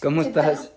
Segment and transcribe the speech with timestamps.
[0.00, 0.72] ¿Cómo estás?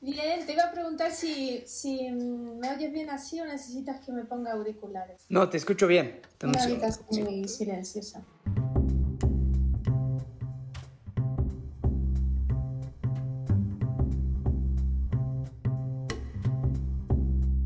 [0.00, 4.24] Bien, te iba a preguntar si, si me oyes bien así o necesitas que me
[4.24, 5.22] ponga auriculares.
[5.28, 6.20] No, te escucho bien.
[6.42, 8.22] Una habitación muy silenciosa.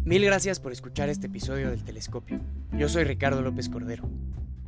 [0.05, 2.41] Mil gracias por escuchar este episodio del Telescopio.
[2.73, 4.09] Yo soy Ricardo López Cordero.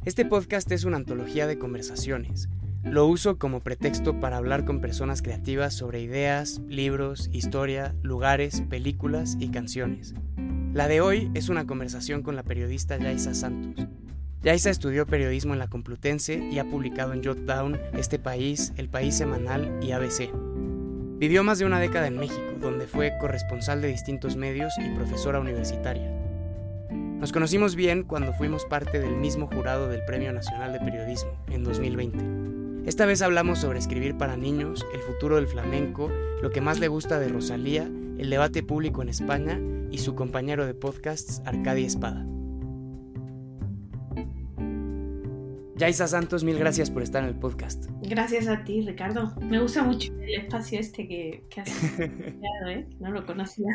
[0.05, 2.49] Este podcast es una antología de conversaciones.
[2.85, 9.37] Lo uso como pretexto para hablar con personas creativas sobre ideas, libros, historia, lugares, películas
[9.41, 10.15] y canciones.
[10.75, 13.87] La de hoy es una conversación con la periodista Yaisa Santos.
[14.43, 19.17] Yaisa estudió periodismo en la Complutense y ha publicado en Jotdown, Este País, El País
[19.17, 20.31] Semanal y ABC.
[21.19, 25.41] Vivió más de una década en México, donde fue corresponsal de distintos medios y profesora
[25.41, 26.11] universitaria.
[26.91, 31.65] Nos conocimos bien cuando fuimos parte del mismo jurado del Premio Nacional de Periodismo en
[31.65, 32.54] 2020.
[32.87, 36.13] Esta vez hablamos sobre escribir para niños, el futuro del flamenco,
[36.43, 39.59] lo que más le gusta de Rosalía, el debate público en España
[39.91, 42.27] y su compañero de podcasts, Arcadia Espada.
[45.77, 47.87] Yaisa Santos, mil gracias por estar en el podcast.
[48.03, 49.35] Gracias a ti, Ricardo.
[49.41, 52.87] Me gusta mucho el espacio este que, has creado, ¿eh?
[53.01, 53.73] No lo conocía.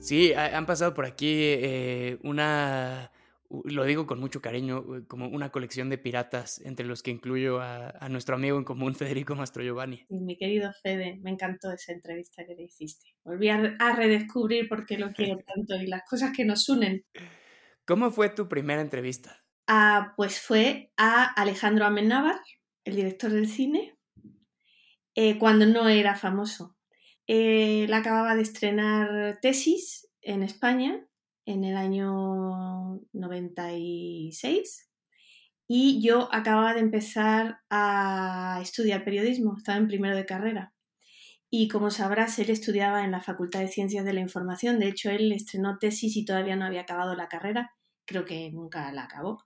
[0.00, 3.10] Sí, han pasado por aquí eh, una,
[3.64, 8.08] lo digo con mucho cariño, como una colección de piratas, entre los que incluyo a,
[8.08, 8.94] nuestro amigo en común,
[9.24, 10.04] Federico Mastro Giovanni.
[10.08, 13.14] mi querido Fede, me encantó esa entrevista que le hiciste.
[13.24, 17.04] Volví a, a redescubrir por qué lo quiero tanto y las cosas que nos unen.
[17.86, 19.42] ¿Cómo fue tu primera entrevista?
[20.16, 22.40] pues fue a Alejandro Amenábar,
[22.84, 23.96] el director del cine,
[25.16, 26.76] eh, cuando no era famoso.
[27.26, 31.04] Él acababa de estrenar Tesis en España
[31.46, 34.90] en el año 96
[35.68, 40.74] y yo acababa de empezar a estudiar periodismo, estaba en primero de carrera.
[41.48, 45.10] Y como sabrás, él estudiaba en la Facultad de Ciencias de la Información, de hecho
[45.10, 47.70] él estrenó tesis y todavía no había acabado la carrera
[48.06, 49.44] creo que nunca la acabó.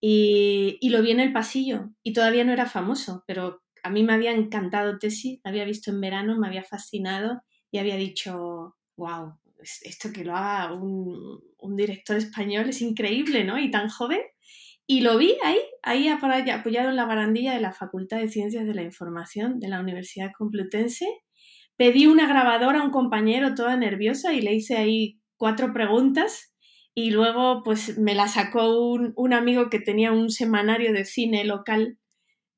[0.00, 4.12] Y, lo vi en el pasillo y todavía no era famoso, pero a mí me
[4.12, 9.38] había encantado Tesis, la había visto en verano, me había fascinado y había dicho, wow,
[9.82, 11.40] esto que lo haga un,
[11.76, 13.58] director español es increíble, ¿no?
[13.58, 14.20] Y tan joven.
[14.86, 18.74] Y lo vi ahí, ahí apoyado en la barandilla de la Facultad de Ciencias de
[18.74, 21.06] la Información de la Universidad Complutense.
[21.76, 26.50] Pedí una grabadora a un compañero toda nerviosa y le hice ahí cuatro preguntas
[26.94, 31.98] y luego pues me la sacó un, amigo que tenía un semanario de cine local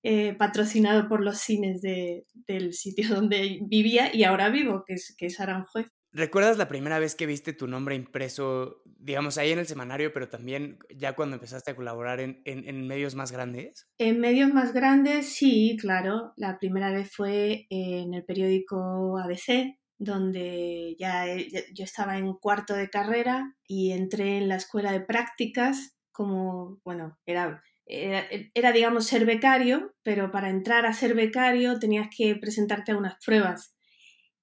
[0.02, 5.26] eh, patrocinado por los cines del sitio donde vivía y ahora vivo, que es, que
[5.26, 5.86] es Aranjuez.
[6.12, 10.28] ¿Recuerdas la primera vez que viste tu nombre impreso, digamos, ahí en el semanario, pero
[10.28, 13.88] también ya cuando empezaste a colaborar en, en medios más grandes?
[13.98, 16.34] En medios más grandes, sí, claro.
[16.36, 21.26] La primera vez fue en el periódico ABC, donde ya,
[21.72, 27.18] yo estaba en cuarto de carrera y entré en la escuela de prácticas como, bueno,
[27.24, 32.96] era, era, digamos ser becario, pero para entrar a ser becario tenías que presentarte a
[32.96, 33.74] unas pruebas.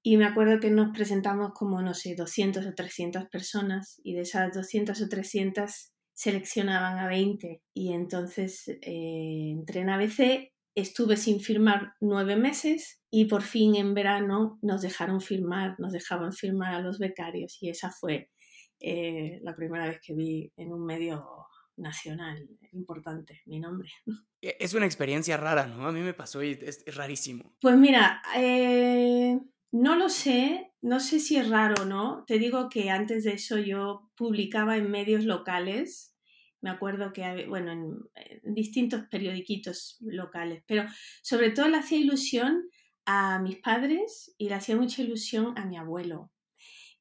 [0.02, 4.22] Y me acuerdo que nos presentamos como, no sé, 200 o 300 personas y de
[4.22, 11.42] esas 200 o 300 seleccionaban a 20 y entonces eh, entré en ABC Estuve sin
[11.42, 16.80] firmar nueve meses y por fin en verano nos dejaron firmar, nos dejaban firmar a
[16.80, 18.30] los becarios y esa fue
[18.80, 21.26] eh, la primera vez que vi en un medio
[21.76, 23.90] nacional importante mi nombre.
[24.42, 25.86] E, es una experiencia rara, ¿no?
[25.86, 27.58] A mí me pasó y es, rarísimo.
[27.60, 29.38] Pues mira, eh,
[29.72, 32.24] no lo sé, no sé si es raro o no.
[32.28, 36.10] Te digo que antes de eso yo publicaba en medios locales
[36.62, 40.86] me acuerdo que, bueno, en, distintos periodiquitos locales, pero
[41.22, 42.64] sobre todo le hacía ilusión
[43.06, 46.32] a mis padres y le hacía mucha ilusión a mi abuelo.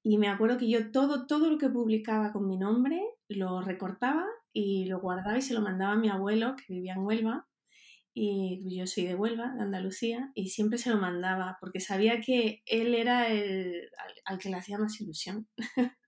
[0.03, 4.25] Y me acuerdo que yo todo, todo lo que publicaba con mi nombre lo recortaba
[4.53, 7.48] y lo guardaba y se lo mandaba a mi abuelo que vivía en Huelva.
[8.15, 12.63] Y yo soy de Huelva, de Andalucía, y siempre se lo mandaba porque sabía que
[12.67, 13.91] él era el
[14.25, 15.49] al que le hacía más ilusión.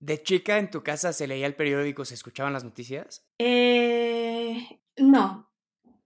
[0.00, 3.24] ¿De chica en tu casa se leía el periódico, se escuchaban las noticias?
[3.38, 5.48] Eh, no,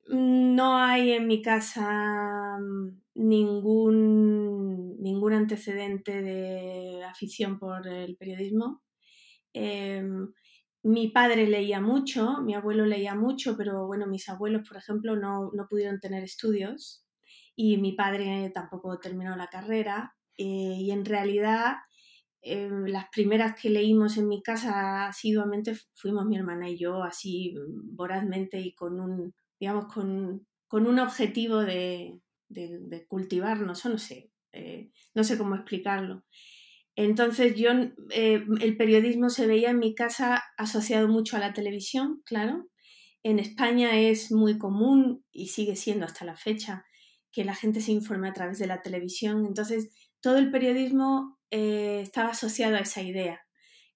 [0.08, 8.82] no hay en mi casa mm, ningún, ningún antecedente de afición por el periodismo.
[9.54, 10.32] Em,
[10.86, 15.50] mi padre leía mucho, mi abuelo leía mucho, pero bueno, mis abuelos, por ejemplo, no,
[15.52, 17.04] no pudieron tener estudios
[17.54, 20.14] y mi padre tampoco terminó la carrera.
[20.38, 21.76] Eh, y en realidad
[22.48, 27.56] Em, las primeras que leímos en mi casa asiduamente fuimos mi hermana y yo, así
[27.66, 34.30] vorazmente y con un, digamos, con, con un objetivo de, de, cultivarnos, o no sé,
[34.52, 36.24] eh, no sé cómo explicarlo.
[36.96, 37.70] Entonces yo,
[38.10, 42.66] eh, el periodismo se veía en mi casa asociado mucho a la televisión, claro.
[43.22, 46.84] En España es muy común y sigue siendo hasta la fecha
[47.32, 49.44] que la gente se informe a través de la televisión.
[49.46, 53.40] Entonces todo el periodismo eh, estaba asociado a esa idea.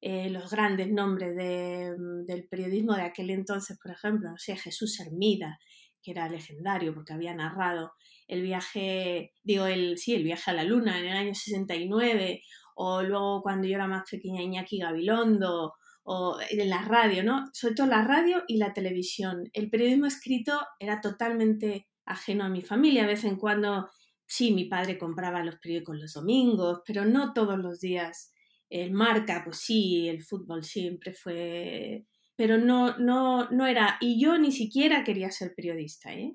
[0.02, 5.58] Eh, los grandes nombres del periodismo de aquel entonces, por ejemplo, no sé, Jesús Hermida,
[6.02, 7.92] que era legendario porque había narrado
[8.26, 12.42] el viaje, digo, el, sí, el viaje a la luna en el año 69,
[12.82, 17.44] o luego cuando yo era más pequeña Iñaki Gabilondo, o en la radio, ¿no?
[17.52, 19.50] Sobre todo la radio y la televisión.
[19.52, 23.02] El periodismo escrito era totalmente ajeno a mi familia.
[23.02, 23.90] De vez en cuando,
[24.26, 28.32] sí, mi padre compraba los periódicos los domingos, pero no todos los días.
[28.70, 32.06] El marca, pues sí, el fútbol siempre fue...
[32.34, 33.98] Pero no, no, no era...
[34.00, 36.34] Y yo ni siquiera quería ser periodista, ¿eh?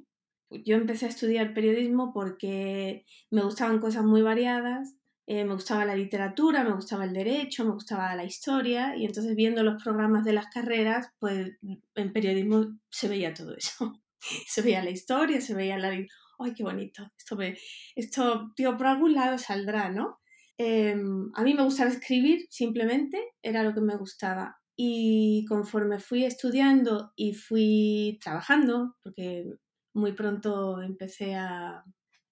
[0.52, 4.96] Yo empecé a estudiar periodismo porque me gustaban cosas muy variadas
[5.28, 9.36] eh, me gustaba la literatura, me gustaba el derecho, me gustaba la historia y entonces
[9.36, 11.54] viendo los programas de las carreras, pues
[11.96, 14.02] en periodismo se veía todo eso.
[14.48, 15.90] se veía la historia, se veía la...
[16.38, 17.12] ¡Ay, qué bonito!
[17.18, 17.58] Esto, me,
[17.96, 20.20] esto tío, por algún lado saldrá, ¿no?
[20.58, 24.58] Em, a mí me gustaba escribir, simplemente, era lo que me gustaba.
[24.78, 29.46] Y conforme fui estudiando y fui trabajando, porque
[29.94, 31.84] muy pronto empecé a,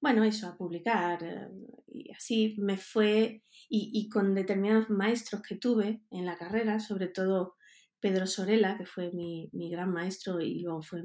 [0.03, 1.23] bueno, eso, a publicar.
[1.23, 1.47] Eh,
[1.87, 7.55] y así me fue, y, con determinados maestros que tuve en la carrera, sobre todo
[8.01, 11.03] Pedro Sorela, que fue mi, gran maestro y luego fue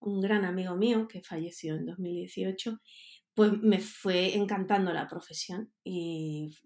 [0.00, 2.78] un gran amigo mío que falleció en 2018,
[3.34, 6.56] pues me fue encantando la profesión y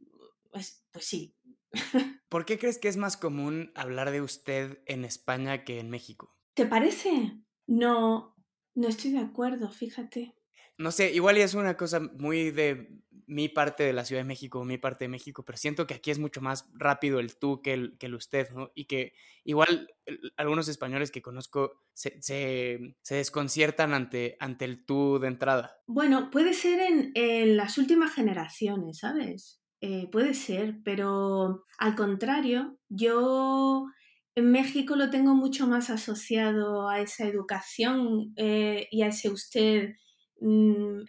[0.52, 1.34] pues, pues sí.
[2.28, 6.36] ¿Por qué crees que es más común hablar de usted en España que en México?
[6.54, 7.32] ¿Te parece?
[7.66, 8.36] No,
[8.76, 10.36] no estoy de acuerdo, fíjate
[10.78, 14.64] no sé, igual es una cosa muy de mi parte de la Ciudad de México,
[14.64, 17.72] mi parte de México, pero siento que aquí es mucho más rápido el tú que
[17.72, 18.70] el, que el usted, ¿no?
[18.74, 19.14] Y que
[19.44, 19.88] igual
[20.36, 25.76] algunos españoles que conozco se, se, desconciertan ante, ante el tú de entrada.
[25.86, 29.60] Bueno, puede ser en, las últimas generaciones, ¿sabes?
[29.80, 33.86] Eh, puede ser, pero al contrario, yo
[34.34, 39.94] en México lo tengo mucho más asociado a esa educación eh, y a ese usted
[40.44, 41.04] Mm,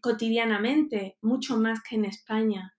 [0.00, 2.74] cotidianamente, mucho más que en España.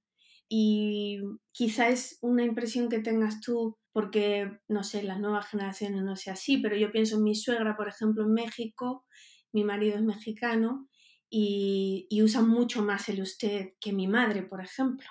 [0.50, 1.20] Y
[1.52, 6.34] quizá es una impresión que tengas tú porque, no sé, las nuevas generaciones no sea
[6.34, 9.06] así, pero yo pienso en mi suegra, por ejemplo, en México,
[9.54, 10.88] mi marido es mexicano
[11.30, 15.08] y, y usa mucho más el usted que mi madre, por ejemplo.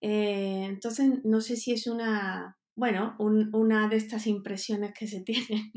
[0.00, 5.72] Eh, entonces, no sé si es una, bueno, una de estas impresiones que se tienen,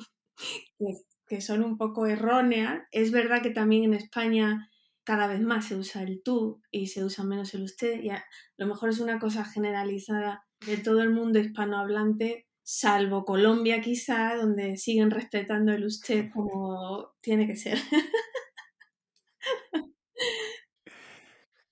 [1.27, 2.83] que son un poco erróneas.
[2.91, 4.69] Es verdad que también en España
[5.03, 8.25] cada vez más se usa el tú y se usa menos el usted y a
[8.57, 14.75] lo mejor es una cosa generalizada de todo el mundo hispanohablante, salvo Colombia quizá, donde
[14.75, 17.77] siguen respetando el usted como tiene que ser.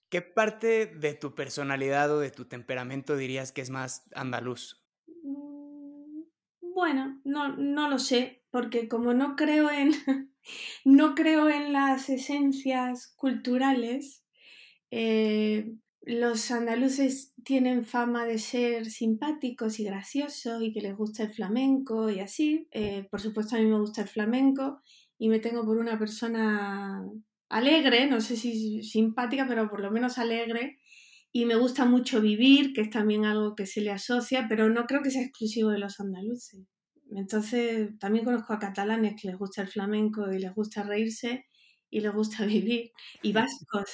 [0.10, 4.86] ¿Qué parte de tu personalidad o de tu temperamento dirías que es más andaluz?
[5.08, 6.22] Mm,
[6.62, 9.92] bueno, no, no lo sé porque como no creo en,
[10.86, 14.24] no creo en las esencias culturales,
[14.92, 15.74] eh,
[16.04, 22.10] los andaluces tienen fama de ser simpáticos y graciosos y que les gusta el flamenco
[22.10, 22.70] y así.
[22.72, 24.82] Eh, por supuesto a mí me gusta el flamenco
[25.18, 27.04] y me tengo por una persona
[27.50, 30.80] alegre, no sé si simpática, pero por lo menos alegre.
[31.34, 34.86] Y me gusta mucho vivir, que es también algo que se le asocia, pero no
[34.86, 36.66] creo que sea exclusivo de los andaluces.
[37.16, 41.46] Entonces, también conozco a catalanes que les gusta el flamenco y les gusta reírse
[41.90, 42.92] y les gusta vivir.
[43.22, 43.90] Y vascos,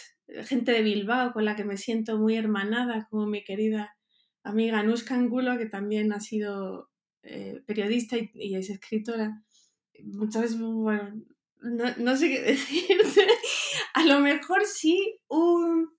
[0.45, 3.95] gente de Bilbao con la que me siento muy hermanada, como mi querida
[4.43, 6.89] amiga Nuska Angulo, que también ha sido
[7.23, 9.43] eh, periodista y, es escritora.
[9.93, 11.13] Entonces, bueno,
[11.61, 13.27] no, sé qué decirte.
[13.93, 15.91] A lo mejor sí, un,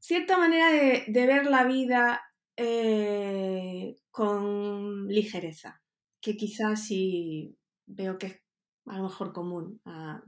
[0.00, 2.22] cierta manera de, ver la vida
[2.56, 5.82] eh, con ligereza
[6.20, 7.56] que quizás sí
[7.86, 8.42] veo que es
[8.86, 10.22] a lo mejor común a,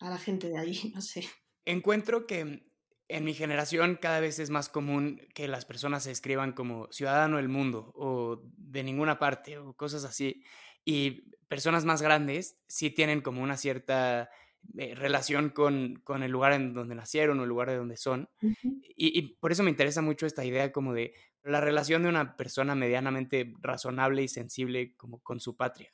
[0.00, 1.24] la gente de allí, no sé.
[1.64, 2.66] Encuentro que
[3.08, 7.36] en mi generación cada vez es más común que las personas se escriban como ciudadano
[7.36, 10.42] del mundo o de ninguna parte o cosas así.
[10.84, 14.30] Y personas más grandes sí tienen como una cierta
[14.78, 18.28] eh, relación con, con, el lugar en donde nacieron o el lugar de donde son.
[18.40, 22.36] y, y, por eso me interesa mucho esta idea como de la relación de una
[22.36, 25.92] persona medianamente razonable y sensible como con su patria.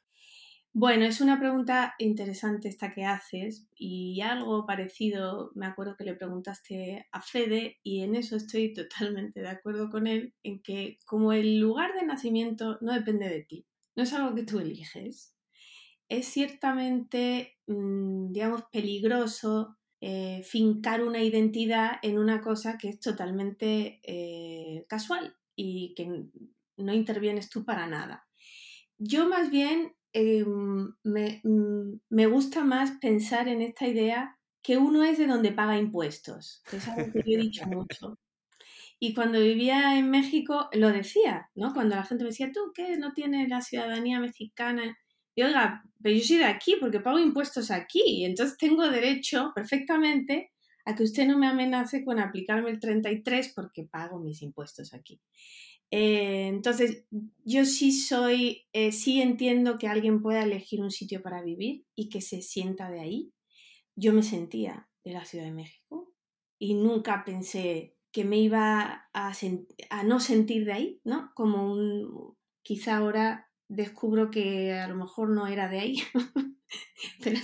[0.74, 6.14] Bueno, es una pregunta interesante esta que haces y algo parecido, me acuerdo que le
[6.14, 11.32] preguntaste a Fede y en eso estoy totalmente de acuerdo con él, en que como
[11.32, 15.34] el lugar de nacimiento no depende de ti, no es algo que tú eliges,
[16.08, 24.00] es ciertamente, mm, digamos, peligroso eh, fincar una identidad en una cosa que es totalmente
[24.04, 26.24] eh, casual y que
[26.76, 28.24] no intervienes tú para nada.
[28.96, 35.18] Yo más bien em, mm, me, gusta más pensar en esta idea que uno es
[35.18, 38.18] de donde paga impuestos, es algo que yo he dicho mucho.
[39.00, 41.72] Y cuando vivía en México lo decía, ¿no?
[41.74, 42.96] Cuando la gente me decía, ¿tú qué?
[42.96, 44.96] ¿No tienes la ciudadanía mexicana?
[45.34, 49.52] Y oiga, pero yo soy de aquí porque pago impuestos aquí y entonces tengo derecho
[49.54, 50.52] perfectamente
[50.88, 55.20] a que usted no me amenace con aplicarme el 33 porque pago mis impuestos aquí.
[55.90, 57.04] Eh, entonces,
[57.44, 62.08] yo sí soy, eh, sí entiendo que alguien pueda elegir un sitio para vivir y
[62.08, 63.34] que se sienta de ahí.
[63.96, 66.14] Yo me sentía de la Ciudad de México
[66.58, 69.32] y nunca pensé que me iba a,
[69.90, 71.32] a no sentir de ahí, ¿no?
[71.34, 75.96] Como un, quizá ahora descubro que a lo mejor no era de ahí.
[77.22, 77.38] Pero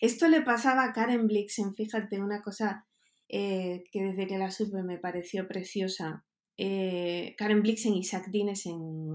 [0.00, 2.86] esto, le pasaba a Karen Blixen, fíjate, una cosa
[3.28, 6.24] eh, que desde que la supe me pareció preciosa.
[6.56, 9.14] Eh, Karen Blixen y Zach en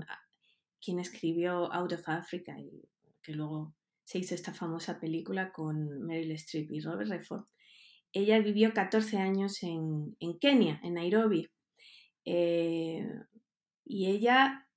[0.82, 2.90] quien escribió Out of Africa y
[3.22, 3.74] que luego
[4.04, 7.46] se hizo esta famosa película con Meryl Streep y Robert Redford.
[8.12, 11.48] Ella vivió 14 años en, Kenia, en Nairobi.
[12.26, 13.08] Eh,
[13.86, 14.68] y ella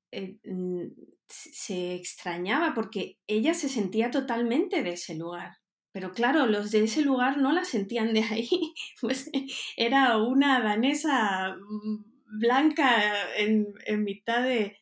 [1.32, 5.56] se extrañaba porque ella se sentía totalmente de ese lugar.
[5.92, 8.48] Pero claro, los de ese lugar no la sentían de ahí.
[9.00, 9.30] Pues
[9.76, 12.88] era una danesa mm, blanca
[13.36, 13.74] en,
[14.04, 14.76] mitad de,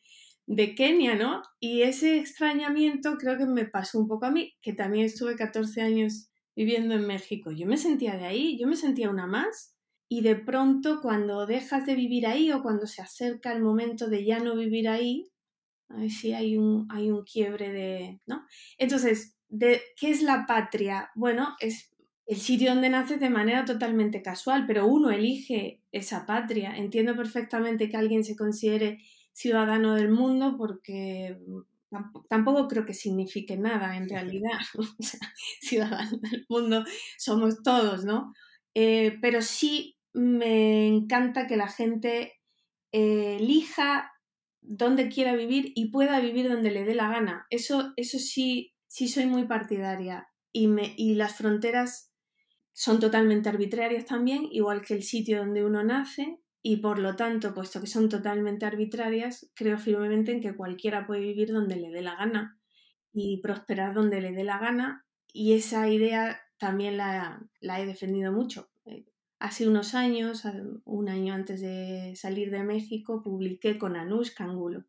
[0.45, 1.41] de, Kenia, ¿no?
[1.59, 5.81] Y ese extrañamiento creo que me pasó un poco a mí, que también estuve 14
[5.81, 7.51] años viviendo en México.
[7.51, 9.75] Yo me sentía de ahí, yo me sentía una más.
[10.07, 14.25] Y de pronto cuando dejas de vivir ahí o cuando se acerca el momento de
[14.25, 15.30] ya no vivir ahí,
[15.97, 18.21] ver si hay un, hay un quiebre de...
[18.25, 18.45] ¿no?
[18.77, 21.11] Entonces, de, ¿qué es la patria?
[21.15, 21.91] Bueno, es
[22.25, 26.75] el sitio donde naces de manera totalmente casual, pero uno elige esa patria.
[26.77, 28.99] Entiendo perfectamente que alguien se considere
[29.33, 31.37] ciudadano del mundo porque
[32.29, 34.59] tampoco creo que signifique nada en realidad.
[35.61, 36.85] ciudadano del mundo
[37.17, 38.33] somos todos, ¿no?
[38.73, 42.33] Eh, pero sí me encanta que la gente
[42.91, 44.10] eh, elija
[44.61, 47.45] donde quiera vivir y pueda vivir donde le dé la gana.
[47.49, 50.27] Eso, eso sí, sí soy muy partidaria.
[50.53, 52.11] Y, me, y las fronteras
[52.73, 57.53] son totalmente arbitrarias también, igual que el sitio donde uno nace, y por lo tanto,
[57.53, 62.01] puesto que son totalmente arbitrarias, creo firmemente en que cualquiera puede vivir donde le dé
[62.01, 62.59] la gana
[63.13, 65.05] y prosperar donde le dé la gana.
[65.33, 68.70] Y esa idea también la, la he defendido mucho.
[69.41, 70.43] Hace unos años,
[70.85, 74.85] un año antes de salir de México, publiqué con Anush Kangulo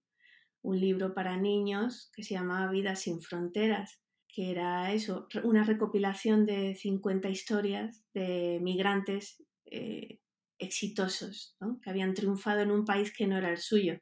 [0.61, 6.45] un libro para niños que se llamaba Vida sin Fronteras, que era eso, una recopilación
[6.45, 10.21] de 50 historias de migrantes eh,
[10.59, 14.01] exitosos, que habían triunfado en un país que no era el suyo.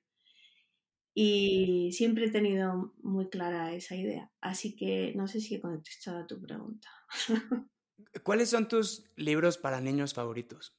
[1.14, 4.32] Y siempre he tenido muy clara esa idea.
[4.40, 6.88] Así que no sé si he contestado a tu pregunta.
[8.22, 10.76] ¿Cuáles son tus libros para niños favoritos?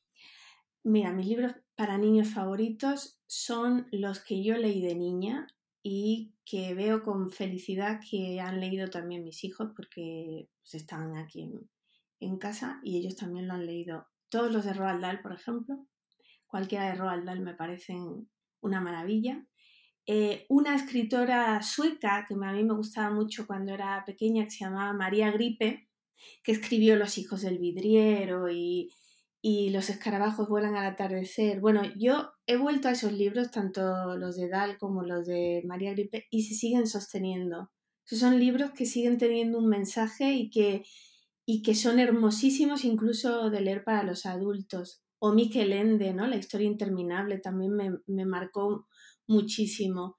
[0.83, 5.47] Mira, mis libros para niños favoritos son los que yo leí de niña
[5.83, 11.51] y que veo con felicidad que han leído también mis hijos porque pues, están aquí
[12.19, 14.07] en, casa y ellos también lo han leído.
[14.29, 15.87] Todos los de Roald Dahl, por ejemplo.
[16.47, 18.29] Cualquiera de Roald Dahl me parecen
[18.61, 19.45] una maravilla.
[20.05, 24.65] Eh, una escritora sueca que a mí me gustaba mucho cuando era pequeña, que se
[24.65, 25.89] llamaba María Gripe,
[26.43, 28.89] que escribió Los hijos del vidriero y,
[29.71, 31.59] Los escarabajos vuelan al atardecer.
[31.59, 35.91] Bueno, yo he vuelto a esos libros, tanto los de Dal como los de María
[35.93, 37.71] Gripe, y se siguen sosteniendo.
[38.05, 40.83] son libros que siguen teniendo un mensaje y que,
[41.45, 45.03] y que son hermosísimos incluso de leer para los adultos.
[45.19, 46.27] O Miquel Ende, ¿no?
[46.27, 48.87] La historia interminable también me, me marcó
[49.27, 50.17] muchísimo.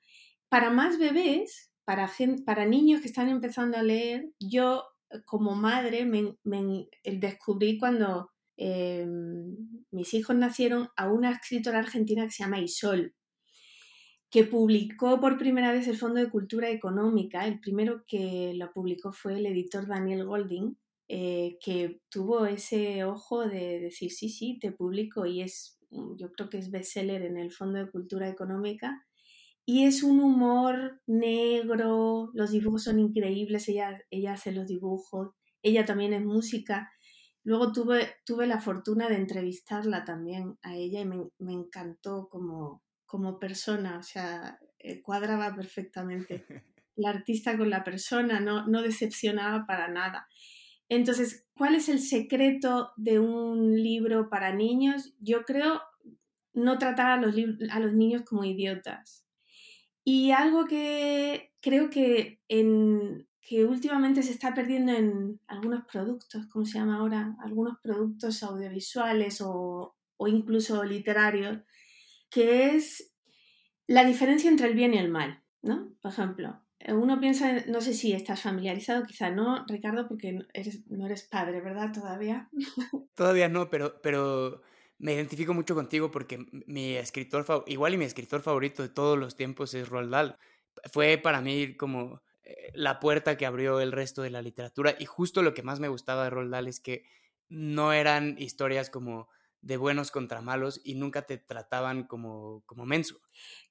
[0.48, 2.10] Para más bebés, para,
[2.44, 4.84] para niños que están empezando a leer, yo
[5.24, 9.06] como madre me, descubrí cuando eh,
[9.90, 13.14] mis hijos nacieron a una escritora argentina que se llama Isol,
[14.30, 17.46] que publicó por primera vez el Fondo de Cultura Económica.
[17.46, 20.76] El primero que lo publicó fue el editor Daniel Golding,
[21.08, 26.48] eh, que tuvo ese ojo de decir, sí, sí, te publico y es, yo creo
[26.48, 29.04] que es bestseller en el Fondo de Cultura Económica.
[29.64, 35.84] Y es un humor negro, los dibujos son increíbles, ella, ella hace los dibujos, ella
[35.84, 36.90] también es música.
[37.44, 42.82] Luego tuve, tuve la fortuna de entrevistarla también a ella y me, me encantó como,
[43.06, 46.44] como persona, o sea, eh, cuadraba perfectamente.
[46.94, 50.28] La artista con la persona no, no decepcionaba para nada.
[50.90, 55.14] Entonces, ¿cuál es el secreto de un libro para niños?
[55.18, 55.80] Yo creo
[56.52, 57.34] no tratar a los,
[57.70, 59.24] a los niños como idiotas.
[60.04, 66.64] Y algo que creo que, en, que últimamente se está perdiendo en algunos productos, ¿cómo
[66.64, 67.36] se llama ahora?
[67.40, 71.58] Algunos productos audiovisuales o, o incluso literarios,
[72.30, 73.12] que es
[73.86, 75.94] la diferencia entre el bien y el mal, ¿no?
[76.00, 81.06] Por ejemplo, uno piensa, no sé si estás familiarizado, quizá no, Ricardo, porque eres, no
[81.06, 81.92] eres padre, ¿verdad?
[81.92, 82.48] Todavía.
[83.14, 84.62] Todavía no, pero, pero
[85.02, 89.34] me identifico mucho contigo porque mi escritor, igual y mi escritor favorito de todos los
[89.34, 90.38] tiempos es Roald Dahl.
[90.92, 95.04] Fue para mí como eh, la puerta que abrió el resto de la literatura y
[95.04, 97.04] justo lo que más me gustaba de Roald Dahl es que
[97.48, 99.28] no eran historias como
[99.60, 103.20] de buenos contra malos y nunca te trataban como, como menso.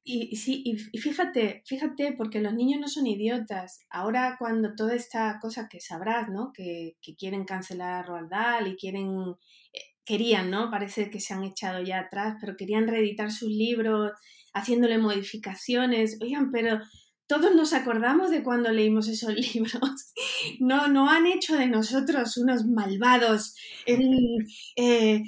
[0.03, 3.85] Y, sí, y fíjate, fíjate, porque los niños no son idiotas.
[3.89, 6.51] Ahora cuando toda esta cosa que sabrás, ¿no?
[6.53, 9.35] Que, que quieren cancelar a Roald Dahl y quieren
[9.71, 9.79] eh,
[10.11, 10.69] querían, ¿no?
[10.69, 14.11] Parece que se han echado ya atrás, pero querían reeditar sus libros
[14.53, 16.17] haciéndole modificaciones.
[16.21, 16.81] Oigan, pero
[17.27, 20.13] todos nos acordamos de cuando leímos esos libros.
[20.59, 23.55] No, no han hecho de nosotros unos malvados.
[23.87, 25.21] Eh,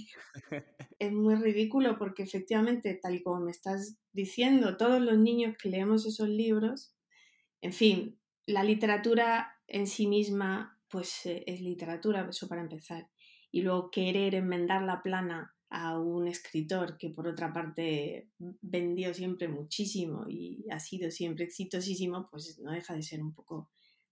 [1.00, 5.70] es muy ridículo porque efectivamente, tal y como me estás diciendo, todos los niños que
[5.70, 6.94] leemos esos libros,
[7.62, 13.08] en fin, la literatura en sí misma, pues eh, es literatura, eso para empezar
[13.54, 18.32] y luego querer enmendar la plana a un escritor que por otra parte
[18.62, 23.70] vendió siempre muchísimo y ha sido siempre exitosísimo, pues no deja de ser un poco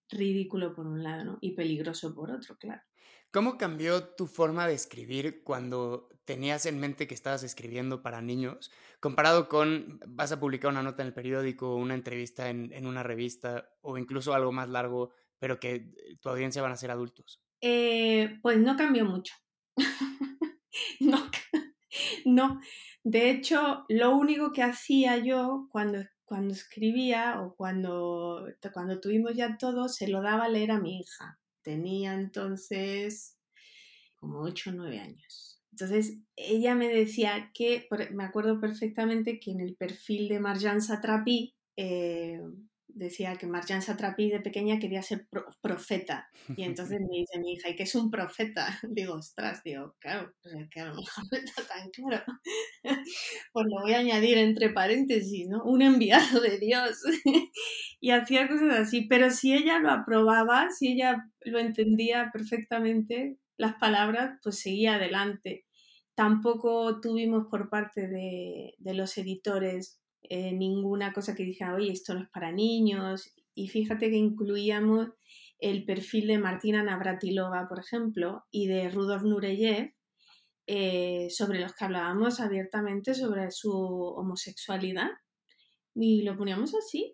[0.09, 1.37] ridículo por un lado ¿no?
[1.41, 2.83] y peligroso por otro, claro.
[3.31, 8.71] ¿Cómo cambió tu forma de escribir cuando tenías en mente que estabas escribiendo para niños,
[8.99, 13.01] comparado con vas a publicar una nota en el periódico, una entrevista en, en una
[13.01, 17.41] revista o incluso algo más largo, pero que tu audiencia van a ser adultos?
[17.61, 19.33] Eh, pues no cambió mucho.
[22.25, 22.59] no.
[23.03, 29.57] De hecho, lo único que hacía yo cuando, cuando escribía o cuando, cuando tuvimos ya
[29.57, 31.39] todo, se lo daba a leer a mi hija.
[31.63, 33.37] Tenía entonces
[34.15, 35.61] como 8 o 9 años.
[35.71, 41.55] Entonces, ella me decía que, me acuerdo perfectamente que en el perfil de Marjan Satrapi,
[41.77, 42.41] eh,
[42.95, 45.27] decía que Marjan Satrapi de pequeña quería ser
[45.61, 46.29] profeta.
[46.55, 48.67] Y entonces me dice mi hija, ¿y qué es un profeta?
[48.89, 52.25] Digo, ostras, digo, claro, pues es que a lo mejor no está tan claro.
[53.53, 55.63] Pues lo voy a añadir entre paréntesis, ¿no?
[55.63, 57.01] Un enviado de Dios.
[57.99, 59.07] y hacía cosas así.
[59.07, 65.65] Pero si ella lo aprobaba, si ella lo entendía perfectamente, las palabras, pues seguía adelante.
[66.15, 70.00] Tampoco tuvimos por parte de, de los editores
[70.33, 73.33] eh, ninguna cosa que dijera, oye, esto no es para niños.
[73.53, 75.09] Y fíjate que incluíamos
[75.59, 79.93] el perfil de Martina Navratilova, por ejemplo, y de Rudolf Nureyev,
[80.67, 85.09] eh, sobre los que hablábamos abiertamente sobre su homosexualidad.
[85.95, 87.13] Y lo poníamos así,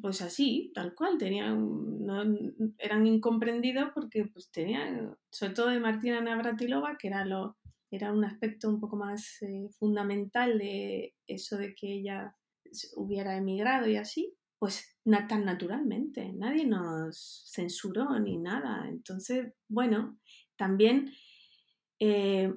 [0.00, 1.18] pues así, tal cual.
[1.18, 2.24] Tenían, no,
[2.78, 7.56] eran incomprendidos porque pues tenían, sobre todo de Martina Navratilova, que era lo,
[7.92, 12.34] era un aspecto un poco más eh, fundamental de eso de que ella
[12.96, 14.96] hubiera emigrado y así, pues
[15.28, 18.88] tan naturalmente, nadie nos censuró ni nada.
[18.88, 20.18] Entonces, bueno,
[20.56, 21.12] también
[21.98, 22.54] eh,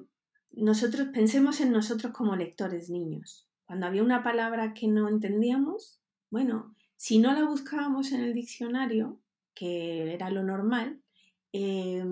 [0.52, 3.46] nosotros pensemos en nosotros como lectores niños.
[3.66, 9.20] Cuando había una palabra que no entendíamos, bueno, si no la buscábamos en el diccionario,
[9.54, 11.02] que era lo normal,
[11.52, 12.02] eh,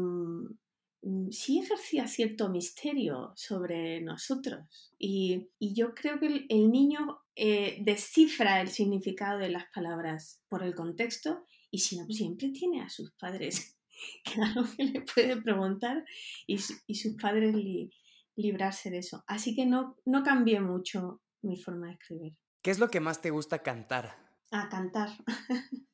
[1.31, 4.93] sí ejercía cierto misterio sobre nosotros.
[4.99, 10.75] Y, yo creo que el, niño eh, descifra el significado de las palabras por el
[10.75, 13.79] contexto y si no, siempre tiene a sus padres,
[14.25, 16.05] que algo que le puede preguntar
[16.47, 17.55] y, sus padres
[18.37, 19.25] librarse de eso.
[19.27, 22.37] Así que no, no cambié mucho mi forma de escribir.
[22.63, 24.17] ¿Qué es lo que más te gusta cantar?
[24.51, 25.11] A cantar.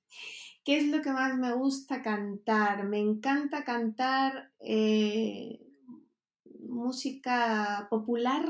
[0.65, 2.85] ¿Qué es lo que más me gusta cantar?
[2.87, 5.59] Me encanta cantar eh,
[6.69, 8.47] música popular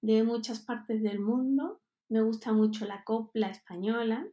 [0.00, 1.80] de muchas partes del mundo.
[2.08, 4.26] Me gusta mucho la copla española.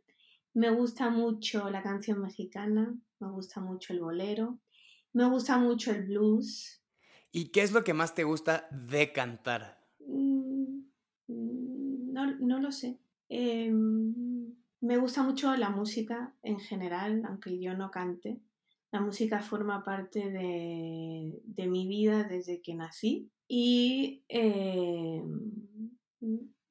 [0.53, 2.95] Me gusta mucho la canción mexicana.
[3.19, 4.59] Me gusta mucho el bolero.
[5.13, 6.81] Me gusta mucho el blues.
[7.31, 9.85] ¿Y qué es lo que más te gusta de cantar?
[9.99, 10.81] Mm,
[11.27, 12.97] no, no lo sé.
[13.29, 14.34] Em,
[14.85, 18.39] me gusta mucho la música en general, aunque yo no cante.
[18.91, 25.41] La música forma parte de, mi vida desde que nací y em,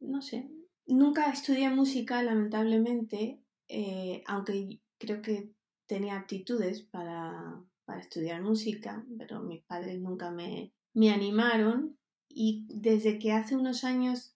[0.01, 0.49] no sé,
[0.87, 5.51] nunca estudié música lamentablemente, eh, aunque creo que
[5.87, 7.63] tenía aptitudes para,
[8.01, 11.99] estudiar música, pero mis padres nunca me, me animaron
[12.29, 14.34] y desde que hace unos años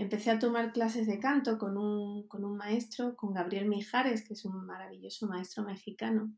[0.00, 4.32] empecé a tomar clases de canto con un, con un maestro, con Gabriel Mijares, que
[4.32, 6.32] es un maravilloso maestro mexicano,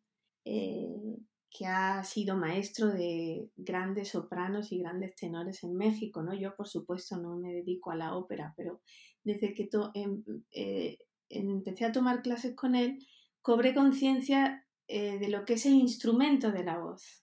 [0.44, 1.16] eh,
[1.48, 6.22] que ha sido maestro de grandes sopranos y grandes tenores en México.
[6.22, 6.34] ¿no?
[6.34, 8.80] Yo, por supuesto, no me dedico a la ópera, pero
[9.22, 10.98] desde que em, eh,
[11.28, 12.98] empecé a tomar clases con él,
[13.42, 17.22] cobré conciencia eh, de lo que es el instrumento de la voz.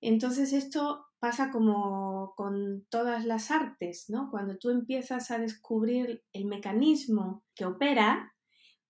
[0.00, 4.30] Entonces esto pasa como con todas las artes, ¿no?
[4.30, 8.34] Cuando tú empiezas a descubrir el mecanismo que opera,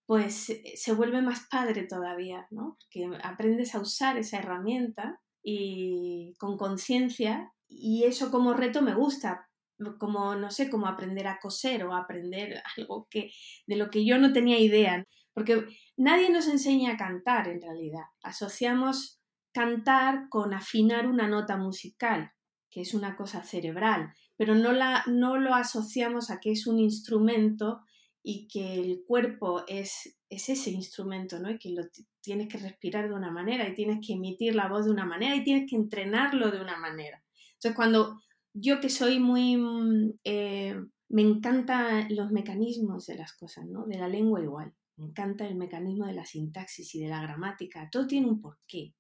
[0.07, 2.79] pues se vuelve más padre todavía, ¿no?
[2.81, 9.49] Porque aprendes a usar esa herramienta y con conciencia y eso como reto me gusta,
[9.99, 13.31] como no sé, como aprender a coser o aprender algo que
[13.67, 18.05] de lo que yo no tenía idea, porque nadie nos enseña a cantar en realidad.
[18.23, 19.18] Asociamos
[19.53, 22.33] cantar con afinar una nota musical,
[22.71, 26.79] que es una cosa cerebral, pero no, la, no lo asociamos a que es un
[26.79, 27.81] instrumento
[28.23, 31.51] y que el cuerpo es, es ese instrumento, ¿no?
[31.51, 31.83] Y que lo
[32.21, 35.35] tienes que respirar de una manera y tienes que emitir la voz de una manera
[35.35, 37.23] y tienes que entrenarlo de una manera.
[37.55, 38.21] Entonces, cuando
[38.53, 39.57] yo que soy muy...
[39.57, 40.77] Mm, eh,
[41.11, 43.87] me encantan los mecanismos de las cosas, ¿no?
[43.87, 44.75] De la lengua igual.
[44.99, 47.89] Me encanta el mecanismo de la sintaxis y de la gramática.
[47.91, 48.95] Todo tiene un porqué.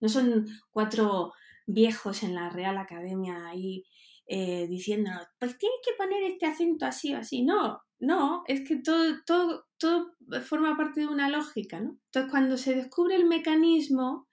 [0.00, 1.32] No son cuatro
[1.66, 3.84] viejos en la Real Academia ahí
[4.30, 7.42] eh, diciéndonos, pues tienes que poner este acento así o así.
[7.42, 10.12] No, no, es que todo, todo, todo
[10.42, 11.98] forma parte de una lógica, ¿no?
[12.06, 14.28] Entonces, cuando se descubre el mecanismo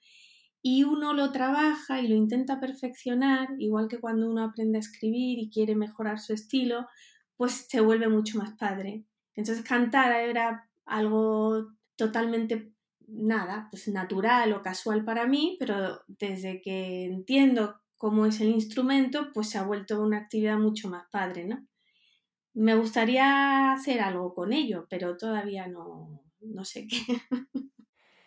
[0.61, 5.39] y uno lo trabaja y lo intenta perfeccionar, igual que cuando uno aprende a escribir
[5.39, 6.87] y quiere mejorar su estilo,
[7.37, 9.05] pues se vuelve mucho más padre.
[9.33, 12.73] Entonces, cantar era algo totalmente
[13.07, 19.31] nada, pues natural o casual para mí, pero desde que entiendo cómo es el instrumento,
[19.33, 21.67] pues se ha vuelto una actividad mucho más padre, ¿no?
[22.53, 26.97] Me gustaría hacer algo con ello, pero todavía no, no sé qué.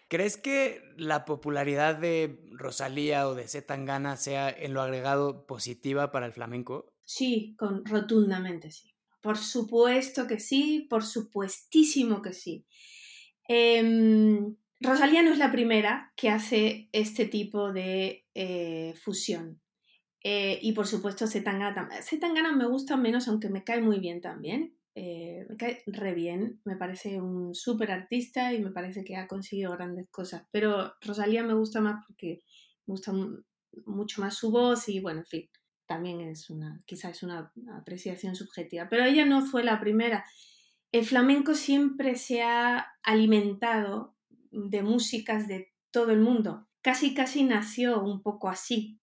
[0.09, 6.27] ¿Crees que la popularidad de Rosalía o de Zetangana sea en lo agregado positiva para
[6.27, 6.95] el flamenco?
[7.05, 8.95] Sí, con, rotundamente sí.
[9.21, 12.65] Por supuesto que sí, por supuestísimo que sí.
[13.49, 19.61] Em, Rosalía no es la primera que hace este tipo de eh, fusión.
[20.23, 21.89] Eh, y por supuesto Zetangana.
[22.03, 24.77] Zetangana me gusta menos, aunque me cae muy bien también.
[24.95, 29.29] Eh, me cae re bien, me parece un súper artista y me parece que ha
[29.29, 30.45] conseguido grandes cosas.
[30.53, 32.41] Pero Rosalía me gusta más porque
[32.87, 33.13] me gusta
[33.87, 35.51] mucho más su voz y bueno, en fin
[35.89, 40.25] también es una, quizás es una apreciación subjetiva, pero ella no fue la primera.
[40.93, 44.15] El flamenco siempre se ha alimentado
[44.53, 46.69] de músicas de todo el mundo.
[46.83, 49.01] Casi, casi nació un poco así.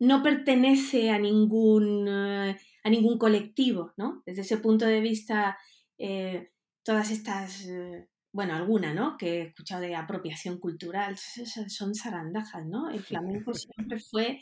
[0.00, 4.22] No pertenece a ningún, eh, a ningún colectivo, ¿no?
[4.26, 5.56] Desde ese punto de vista,
[5.96, 6.50] eh,
[6.82, 9.16] todas estas, eh, bueno, alguna, ¿no?
[9.16, 12.90] Que he escuchado de apropiación cultural, son zarandajas, ¿no?
[12.90, 14.40] El flamenco siempre fue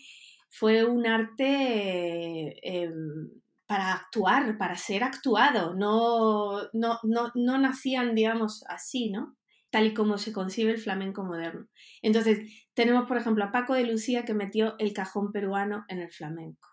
[0.57, 3.29] fue un arte em,
[3.67, 9.37] para actuar, para ser actuado, no, no, no, no nacían, digamos, así, ¿no?
[9.71, 11.67] Tal y como se concibe el flamenco moderno.
[12.03, 16.13] Entonces, tenemos, por ejemplo, a Paco de Lucía que metió el cajón peruano en el
[16.13, 16.69] flamenco.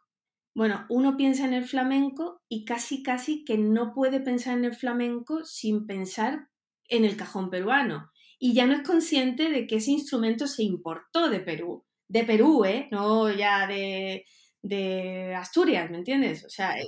[0.53, 4.75] Bueno, uno piensa en el flamenco y casi, casi que no puede pensar en el
[4.75, 6.49] flamenco sin pensar
[6.87, 8.11] en el cajón peruano.
[8.37, 12.65] Y ya no es consciente de que ese instrumento se importó de Perú de Perú,
[12.65, 12.89] ¿eh?
[12.91, 14.25] No ya de,
[14.61, 16.43] de Asturias, ¿me entiendes?
[16.43, 16.87] O sea, eh,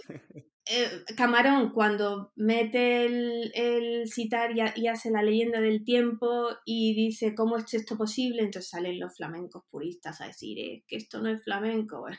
[0.65, 7.33] eh, Camarón cuando mete el, el citar y, hace la leyenda del tiempo y dice
[7.35, 11.29] cómo es esto posible, entonces salen los flamencos puristas a decir eh, que esto no
[11.29, 12.05] es flamenco.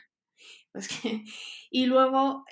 [0.71, 1.23] Pues que...
[1.71, 2.43] Y luego,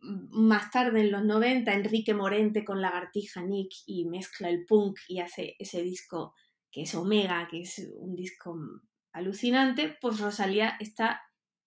[0.00, 5.20] más tarde en los 90, Enrique Morente con Lagartija Nick y mezcla el punk y
[5.20, 6.32] hace ese disco
[6.72, 8.56] que es Omega, que es un disco
[9.14, 11.22] alucinante, pues Rosalía está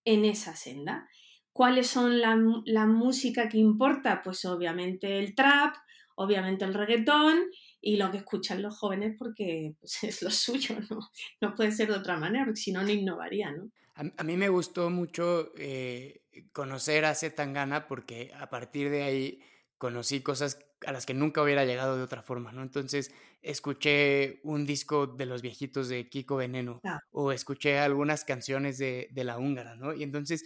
[0.06, 1.10] en esa senda.
[1.52, 4.22] ¿Cuáles son la, música que importa?
[4.22, 5.76] Pues obviamente el trap,
[6.16, 7.50] obviamente el reggaetón
[7.82, 11.00] y lo que escuchan los jóvenes porque pues, es lo suyo, ¿no?
[11.42, 13.72] No puede ser de otra manera, porque si no, no innovaría, ¿no?
[13.96, 19.40] A, mí me gustó mucho eh, conocer a Zetangana porque a partir de ahí
[19.78, 22.62] conocí cosas a las que nunca hubiera llegado de otra forma, ¿no?
[22.64, 23.12] Entonces,
[23.42, 27.00] escuché un disco de los viejitos de Kiko Veneno Ah.
[27.12, 29.94] o escuché algunas canciones de, de La Húngara, ¿no?
[29.94, 30.46] Y entonces,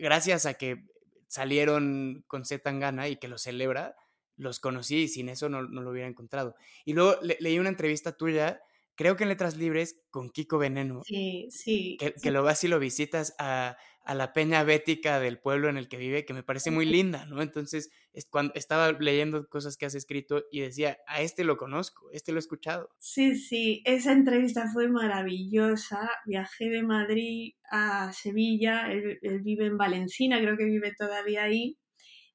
[0.00, 0.84] gracias a que
[1.28, 3.94] salieron con Z Tangana y que lo celebra,
[4.36, 6.56] los conocí y sin eso no, no lo hubiera encontrado.
[6.84, 8.60] Y luego le- leí una entrevista tuya,
[8.96, 11.96] creo que en Letras Libres, con Kiko Veneno, Sí, sí.
[12.00, 12.20] que, sí.
[12.22, 15.88] que lo vas y lo visitas a, a la peña bética del pueblo en el
[15.88, 17.42] que vive, que me parece muy linda, ¿no?
[17.42, 22.10] Entonces, es cuando estaba leyendo cosas que has escrito y decía, a este lo conozco,
[22.12, 22.90] este lo he escuchado.
[22.98, 26.10] Sí, sí, esa entrevista fue maravillosa.
[26.26, 31.78] Viajé de Madrid a Sevilla, él, él vive en Valencina, creo que vive todavía ahí.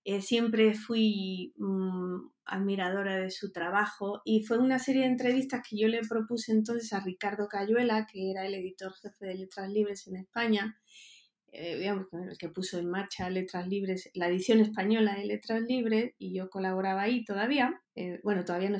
[0.07, 5.79] Eh, siempre fui mm, admiradora de su trabajo y fue una serie de entrevistas que
[5.79, 10.05] yo le propuse entonces a Ricardo Cayuela, que era el editor jefe de Letras Libres
[10.05, 10.77] en España,
[11.57, 15.61] eh, digamos, con el que puso en marcha Letras Libres, la edición española de Letras
[15.61, 17.81] Libres, y yo colaboraba ahí todavía.
[17.95, 18.71] Eh, bueno, todavía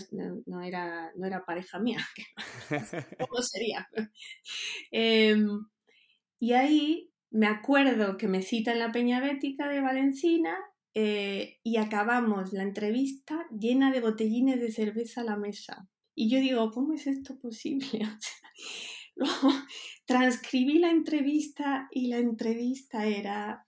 [0.46, 2.00] no, era, no era pareja mía,
[3.20, 3.88] ¿cómo sería?
[4.92, 5.66] Em,
[6.40, 10.58] y ahí me acuerdo que me cita en la Peña Bética de Valencina
[10.94, 15.90] eh, y acabamos la entrevista llena de botellines de cerveza a la mesa.
[16.16, 17.88] Y yo digo, ¿cómo es esto posible?
[19.16, 19.50] Luego
[20.06, 23.66] transcribí la entrevista y la entrevista era,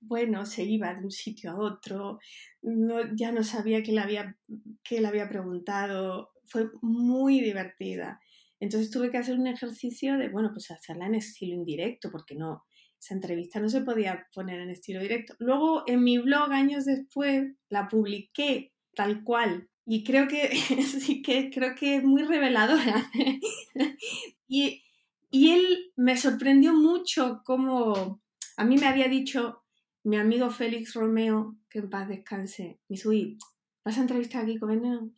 [0.00, 2.18] bueno, se iba de un sitio a otro,
[3.14, 4.36] ya no sabía qué le, había,
[4.82, 8.20] qué le había preguntado, fue muy divertida.
[8.60, 12.64] Entonces tuve que hacer un ejercicio de, bueno, pues hacerla en estilo indirecto, porque no,
[13.00, 15.34] esa entrevista no se podía poner en estilo directo.
[15.38, 19.68] Luego en mi blog, años después, la publiqué tal cual.
[19.86, 20.48] Y creo que
[20.82, 23.10] sí que creo que es muy reveladora.
[24.48, 24.82] y,
[25.30, 28.22] y él me sorprendió mucho como
[28.56, 29.62] a mí me había dicho
[30.04, 33.36] mi amigo Félix Romeo, que en paz descanse, me dice,
[33.84, 35.12] ¿vas a entrevistar a Kiko Veneno?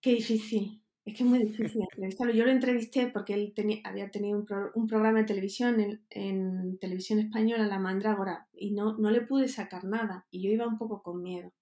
[0.00, 0.82] Qué difícil.
[1.04, 2.34] Es que es muy difícil entrevistarlo.
[2.34, 6.04] Yo lo entrevisté porque él tenía, había tenido un, pro- un programa de televisión en,
[6.10, 10.26] en televisión española, La Mandrágora, y no, no le pude sacar nada.
[10.30, 11.52] Y yo iba un poco con miedo.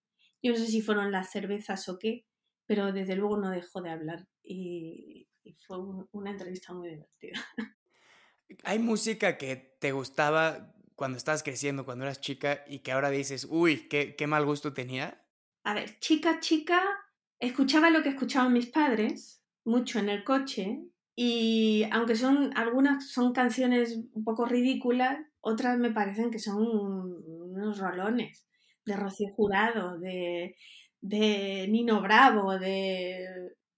[0.42, 2.24] Yo no sé si fueron las cervezas o qué,
[2.66, 4.26] pero desde luego no dejó de hablar.
[4.42, 7.40] Y, y fue un- una entrevista muy divertida.
[8.64, 13.46] ¿Hay música que te gustaba cuando estabas creciendo, cuando eras chica, y que ahora dices,
[13.50, 15.26] uy, qué, qué mal gusto tenía?
[15.64, 16.82] A ver, chica, chica,
[17.40, 20.84] escuchaba lo que escuchaban mis padres, mucho en el coche,
[21.16, 27.78] y aunque son algunas son canciones un poco ridículas, otras me parecen que son unos
[27.78, 28.46] rolones
[28.84, 30.56] de Rocío Jurado, de,
[31.00, 33.26] de Nino Bravo, de...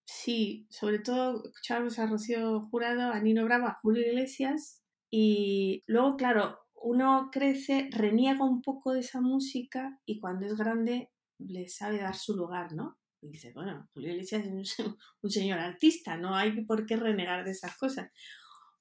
[0.06, 6.16] Sí, sobre todo escuchábamos a Rocío Jurado, a Nino Bravo, a Julio Iglesias, y luego,
[6.16, 11.98] claro, uno crece, reniega un poco de esa música y cuando es grande le sabe
[11.98, 12.98] dar su lugar, ¿no?
[13.20, 17.44] Y dice, bueno, Julio Iglesias es un, un señor artista, no hay por qué renegar
[17.44, 18.10] de esas cosas.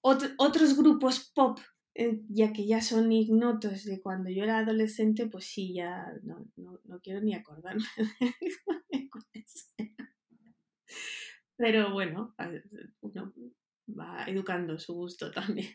[0.04, 1.60] Ot- otros grupos pop,
[1.96, 6.46] eh, ya que ya son ignotos de cuando yo era adolescente, pues sí, ya no,
[6.58, 7.86] no, no quiero ni acordarme
[9.34, 9.50] de.
[11.58, 12.36] Pero bueno,
[13.88, 15.74] va educando su gusto también.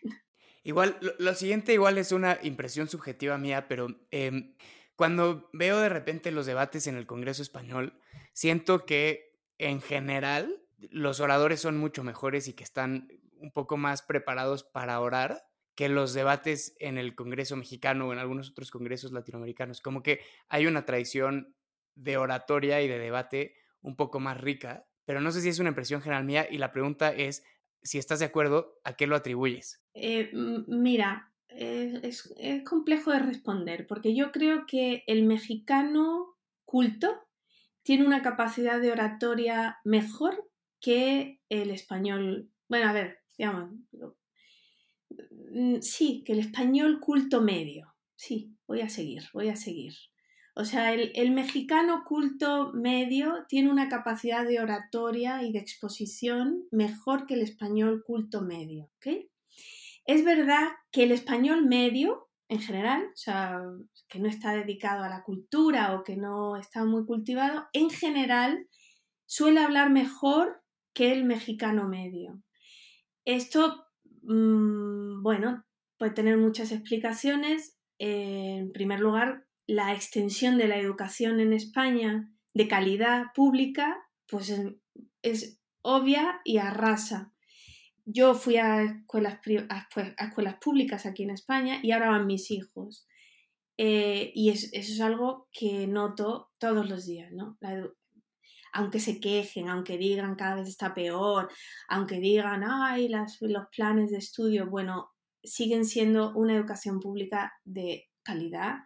[0.62, 4.54] Igual, lo, lo siguiente igual es una impresión subjetiva mía, pero em,
[4.94, 7.98] cuando veo de repente los debates en el Congreso español,
[8.34, 14.02] siento que en general los oradores son mucho mejores y que están un poco más
[14.02, 15.42] preparados para orar
[15.74, 19.80] que los debates en el Congreso mexicano o en algunos otros congresos latinoamericanos.
[19.80, 21.54] Como que hay una tradición
[21.94, 25.70] de oratoria y de debate un poco más rica, pero no sé si es una
[25.70, 27.44] impresión general mía y la pregunta es
[27.82, 29.82] si estás de acuerdo, ¿a qué lo atribuyes?
[29.94, 37.26] Eh, mira, eh, es, es complejo de responder porque yo creo que el mexicano culto
[37.82, 42.50] tiene una capacidad de oratoria mejor que el español.
[42.68, 43.70] Bueno, a ver, digamos,
[45.52, 47.94] mm, sí, que el español culto medio.
[48.14, 49.94] Sí, voy a seguir, voy a seguir.
[50.60, 57.24] O sea, el, mexicano culto medio tiene una capacidad de oratoria y de exposición mejor
[57.24, 58.90] que el español culto medio.
[60.04, 63.58] Es verdad que el español medio, en general, o sea,
[64.06, 68.68] que no está dedicado a la cultura o que no está muy cultivado, en general
[69.24, 72.42] suele hablar mejor que el mexicano medio.
[73.24, 73.86] Esto,
[74.24, 75.64] mm, bueno,
[75.96, 77.78] puede tener muchas explicaciones.
[77.98, 84.52] Eh, en primer lugar, la extensión de la educación en España de calidad pública, pues
[85.22, 87.32] es, obvia y arrasa.
[88.04, 92.26] Yo fui a escuelas, a escue- a escuelas públicas aquí en España y ahora van
[92.26, 93.06] mis hijos.
[93.78, 97.56] Eh, y eso es algo que noto todos los días, ¿no?
[98.72, 101.48] aunque se quejen, aunque digan cada vez está peor,
[101.88, 103.38] aunque digan, ay, los
[103.74, 105.10] planes de estudio, bueno,
[105.44, 108.80] siguen siendo una educación pública de calidad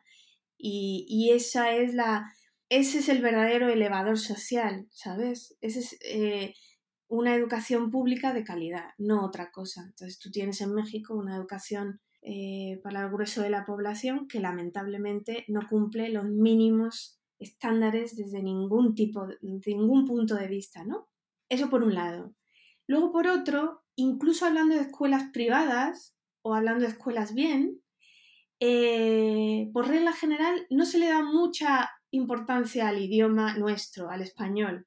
[0.67, 2.33] y, esa es la,
[2.71, 5.59] ese es el verdadero elevador social, ¿sabes?
[5.61, 6.55] Ese es eh,
[7.07, 9.83] una educación pública de calidad, no otra cosa.
[9.83, 14.41] Entonces tú tienes en México una educación eh, para el grueso de la población que
[14.41, 21.09] lamentablemente no cumple los mínimos estándares desde ningún tipo, de ningún punto de vista, ¿no?
[21.51, 22.35] Eso por un lado.
[22.87, 27.84] Luego, por otro, incluso hablando de escuelas privadas o hablando de escuelas bien,
[28.67, 34.87] eh, por regla general no se le da mucha importancia al idioma nuestro, al español.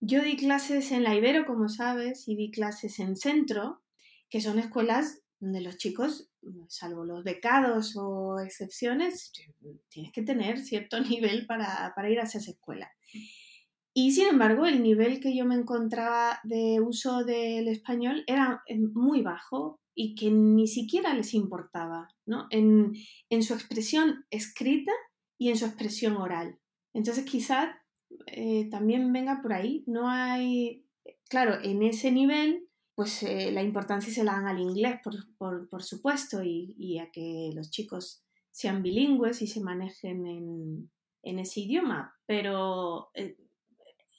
[0.00, 3.80] Yo di clases en la Ibero, como sabes, y di clases en Centro,
[4.28, 6.32] que son escuelas donde los chicos,
[6.66, 9.30] salvo los becados o excepciones,
[9.88, 12.90] tienes que tener cierto nivel para, ir a esas escuelas.
[13.94, 18.78] Y sin embargo, el nivel que yo me encontraba de uso del español era eh,
[18.78, 22.46] muy bajo y que ni siquiera les importaba, ¿no?
[22.50, 22.94] En,
[23.42, 24.92] su expresión escrita
[25.38, 26.58] y en su expresión oral.
[26.94, 27.74] Entonces quizás
[28.26, 29.84] eh, también venga por ahí.
[29.86, 30.86] No hay,
[31.28, 36.42] claro, en ese nivel pues eh, la importancia se la dan al inglés, por, supuesto,
[36.42, 43.36] y, a que los chicos sean bilingües y se manejen en, ese idioma, pero eh,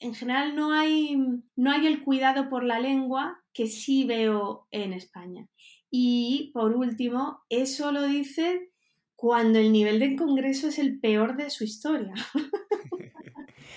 [0.00, 1.16] en general no hay,
[1.56, 5.48] no hay el cuidado por la lengua que sí veo en España.
[5.90, 8.70] Y por último, eso lo dice
[9.14, 12.14] cuando el nivel de Congreso es el peor de su historia.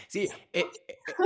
[0.10, 0.63] Sí, eh,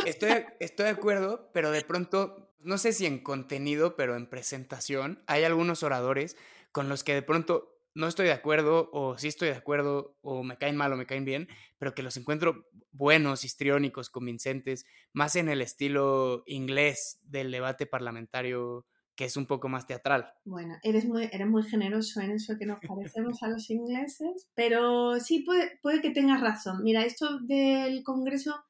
[0.08, 5.24] estoy, estoy de acuerdo, pero de pronto no sé si en contenido, pero en presentación,
[5.28, 6.38] hay algunos oradores
[6.72, 10.44] con los que de pronto no estoy de acuerdo, o sí estoy de acuerdo, o
[10.44, 15.36] me caen mal o me caen bien, pero que los encuentro buenos, histriónicos, convincentes, más
[15.36, 20.34] en el estilo inglés del debate parlamentario, que es un poco más teatral.
[20.46, 25.20] Bueno, eres muy, eres muy generoso en eso que nos parecemos a los ingleses, pero
[25.20, 26.84] sí puede, puede que tengas razón.
[26.84, 28.64] Mira, esto del Congreso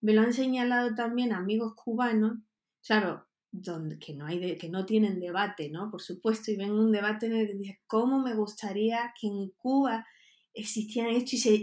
[0.00, 2.38] me lo han señalado también amigos cubanos.
[2.86, 3.27] Claro,
[3.62, 5.90] donde, que, no hay que no tienen debate, ¿no?
[5.90, 9.50] Por supuesto, y ven un debate en el que dice, ¿cómo me gustaría que en
[9.56, 10.06] Cuba
[10.54, 11.60] existieran esto y se,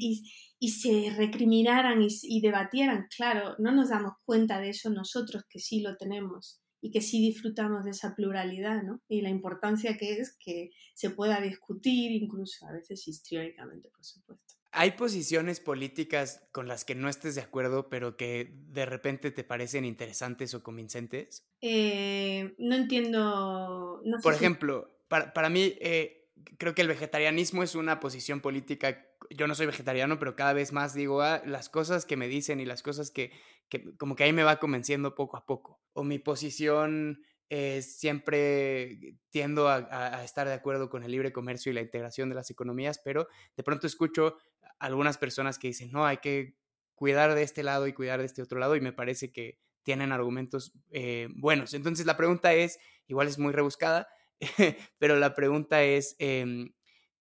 [0.60, 3.08] y, se recriminaran y, y, debatieran?
[3.15, 7.19] Claro, no nos damos cuenta de eso nosotros que sí lo tenemos y que sí
[7.19, 9.01] disfrutamos de esa pluralidad, ¿no?
[9.08, 14.44] Y la importancia que es que se pueda discutir, incluso a veces históricamente, por supuesto.
[14.77, 19.45] ¿Hay posiciones políticas con las que no estés de acuerdo, pero que de repente te
[19.45, 21.47] parecen interesantes o convincentes?
[21.61, 24.03] Eh, no entiendo.
[24.21, 29.07] Por ejemplo, para, mí, eh, creo que el vegetarianismo es una posición política.
[29.29, 32.59] Yo no soy vegetariano, pero cada vez más digo, ah, las cosas que me dicen
[32.59, 33.31] y las cosas que,
[33.69, 35.79] que como que ahí me va convenciendo poco a poco.
[35.93, 41.75] O mi posición eh, siempre tiendo a, estar de acuerdo con el libre comercio y
[41.75, 44.38] la integración de las economías, pero de pronto escucho
[44.79, 46.57] algunas personas que dicen, no, hay que
[46.95, 50.11] cuidar de este lado y cuidar de este otro lado, y me parece que tienen
[50.11, 51.73] argumentos eh, buenos.
[51.73, 54.07] Entonces la pregunta es, igual es muy rebuscada,
[54.97, 56.73] pero la pregunta es, em,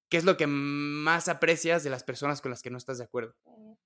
[0.08, 3.04] ¿qué es lo que más aprecias de las personas con las que no estás de
[3.04, 3.36] acuerdo?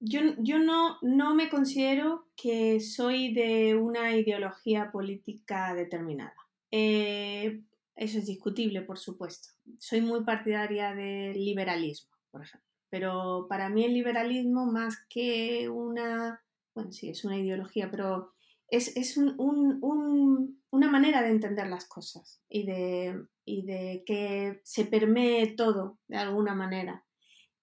[0.01, 6.37] Yo, yo no, no me considero que soy de una ideología política determinada.
[6.71, 7.63] Eh,
[7.97, 9.49] eso es discutible, por supuesto.
[9.79, 12.68] Soy muy partidaria del liberalismo, por ejemplo.
[12.91, 16.43] Pero para mí el liberalismo, más que una,
[16.75, 18.33] bueno, sí, es una ideología, pero
[18.69, 24.61] es, es un, un, una manera de entender las cosas y de, y de que
[24.65, 27.05] se permee todo de alguna manera.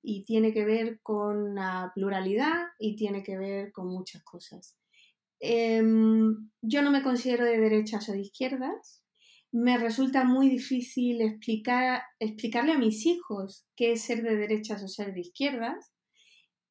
[0.01, 4.77] Y tiene que ver con la pluralidad y tiene que ver con muchas cosas.
[5.39, 9.04] Em, yo no me considero de derechas o de izquierdas,
[9.55, 14.89] me resulta muy difícil explicar, explicarle a mis hijos qué es ser de derechas o
[14.89, 15.93] ser de izquierdas.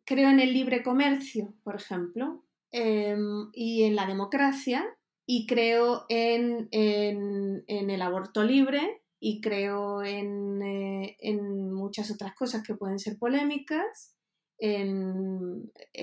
[0.05, 4.85] Creo en el libre comercio, por ejemplo, em, y en la democracia,
[5.27, 12.99] y creo en, el aborto libre, y creo en, eh, muchas otras cosas que pueden
[12.99, 14.15] ser polémicas.
[14.61, 14.87] Eh,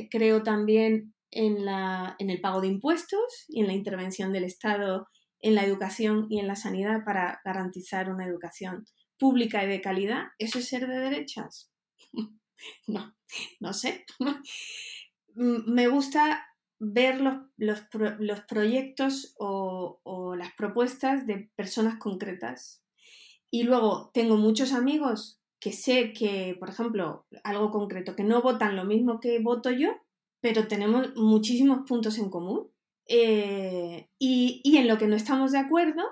[0.10, 5.06] creo también en, la, en el pago de impuestos y en la intervención del Estado
[5.42, 8.86] en la educación y en la sanidad para garantizar una educación
[9.18, 11.72] pública y de calidad, ¿eso es ser de derechas?
[12.88, 13.16] no,
[13.60, 14.06] no sé.
[15.36, 16.46] Me gusta
[16.80, 17.22] ver
[17.58, 17.82] los,
[18.48, 22.84] proyectos o, o, las propuestas de personas concretas.
[23.52, 28.76] Y luego tengo muchos amigos que sé que, por ejemplo, algo concreto, que no votan
[28.76, 29.96] lo mismo que voto yo,
[30.42, 32.72] pero tenemos muchísimos puntos en común.
[33.08, 36.04] Eh, y, y, en lo que no estamos de acuerdo,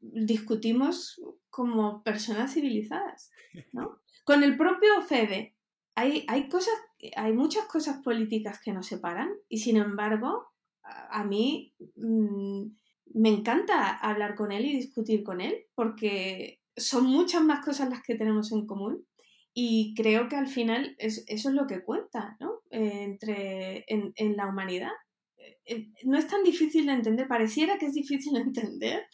[0.00, 1.20] discutimos
[1.50, 3.30] como personas civilizadas.
[3.72, 3.98] ¿no?
[4.24, 5.56] Con el propio Fede,
[5.94, 6.74] hay, hay, cosas,
[7.16, 10.46] hay muchas cosas políticas que nos separan y sin embargo,
[10.82, 12.66] a, a mí mmm,
[13.14, 18.02] me encanta hablar con él y discutir con él porque son muchas más cosas las
[18.02, 19.06] que tenemos en común
[19.54, 22.60] y creo que al final es, eso es lo que cuenta ¿no?
[22.70, 24.92] Eh, entre, en, en, la humanidad.
[25.64, 29.06] Eh, no es tan difícil de entender, pareciera que es difícil de entender,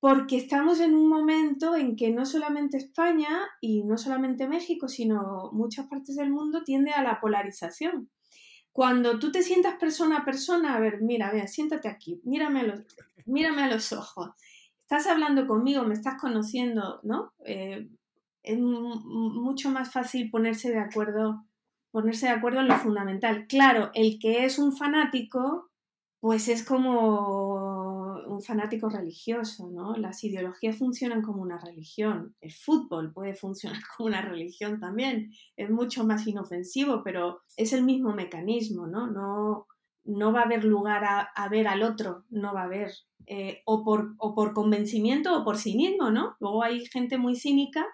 [0.00, 5.50] porque estamos en un momento en que no solamente España y no solamente México, sino
[5.52, 8.10] muchas partes del mundo tiende a la polarización.
[8.72, 12.62] Cuando tú te sientas persona a persona, a ver, mira, vea, siéntate aquí, mírame a
[12.62, 12.80] los,
[13.26, 14.30] mírame a los ojos,
[14.78, 17.32] estás hablando conmigo, me estás conociendo, ¿no?
[17.44, 17.88] Eh,
[18.42, 21.44] es mucho más fácil ponerse de acuerdo,
[21.90, 23.46] ponerse de acuerdo en lo fundamental.
[23.48, 25.70] Claro, el que es un fanático,
[26.20, 29.96] pues es como un fanático religioso, ¿no?
[29.96, 32.34] Las ideologías funcionan como una religión.
[32.40, 35.32] El fútbol puede funcionar como una religión también.
[35.56, 39.06] Es mucho más inofensivo, pero es el mismo mecanismo, ¿no?
[39.10, 39.66] No,
[40.04, 42.92] no va a haber lugar a, ver al otro, no va a haber.
[43.26, 46.36] Eh, o, por, o por convencimiento o por cinismo, ¿no?
[46.40, 47.86] Luego hay gente muy cínica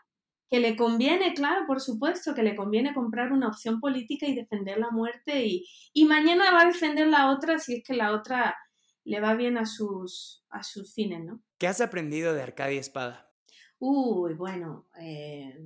[0.48, 4.78] que le conviene, claro, por supuesto, que le conviene comprar una opción política y defender
[4.78, 8.56] la muerte y, y mañana va a defender la otra si es que la otra
[9.04, 11.40] le va bien a sus, a sus fines, ¿no?
[11.58, 13.30] ¿Qué has aprendido de Arcadia Espada?
[13.78, 15.58] Uy, bueno, eh,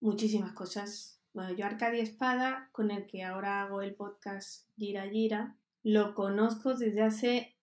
[0.00, 1.20] muchísimas cosas.
[1.32, 6.74] Bueno, yo Arcadia Espada, con el que ahora hago el podcast Gira Gira, lo conozco
[6.74, 7.56] desde hace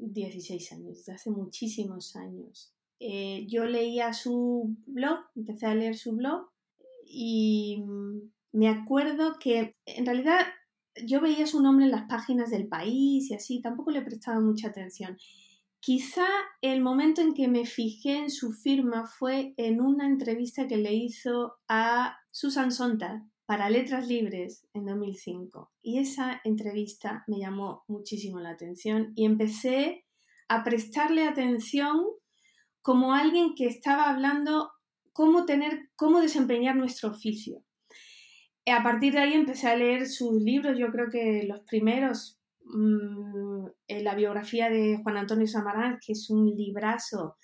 [0.00, 2.75] 16 años, desde hace muchísimos años.
[2.98, 6.48] Eh, yo leía su blog, empecé a leer su blog
[7.04, 7.84] y
[8.52, 10.40] me acuerdo que en realidad
[11.04, 14.68] yo veía su nombre en las páginas del país y así, tampoco le prestaba mucha
[14.68, 15.18] atención.
[15.80, 16.26] Quizá
[16.62, 20.94] el momento en que me fijé en su firma fue en una entrevista que le
[20.94, 25.70] hizo a Susan Sontag para Letras Libres en 2005.
[25.82, 30.04] Y esa entrevista me llamó muchísimo la atención y empecé
[30.48, 32.04] a prestarle atención
[32.86, 34.70] como alguien que estaba hablando
[35.12, 37.64] cómo tener, cómo desempeñar nuestro oficio.
[38.64, 43.66] A partir de ahí empecé a leer sus libros, yo creo que los primeros, mmm,
[43.88, 47.36] la biografía de Juan Antonio Samaranch, que es un librazo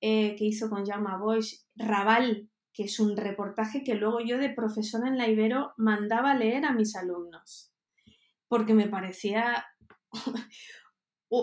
[0.00, 4.50] eh, que hizo con Jaume Boix, Raval, que es un reportaje que luego yo de
[4.50, 7.72] profesora en la Ibero mandaba leer a mis alumnos,
[8.48, 9.64] porque me parecía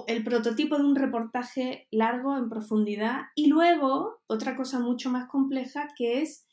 [0.07, 5.87] el prototipo de un reportaje largo en profundidad y luego otra cosa mucho más compleja
[5.95, 6.45] que es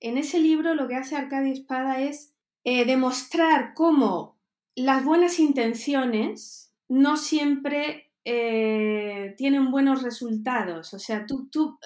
[0.00, 2.34] en ese libro lo que hace Arcadio Espada es
[2.64, 4.38] eh, demostrar cómo
[4.74, 10.94] las buenas intenciones no siempre eh, tienen buenos resultados.
[10.94, 11.78] O sea, tú, tú,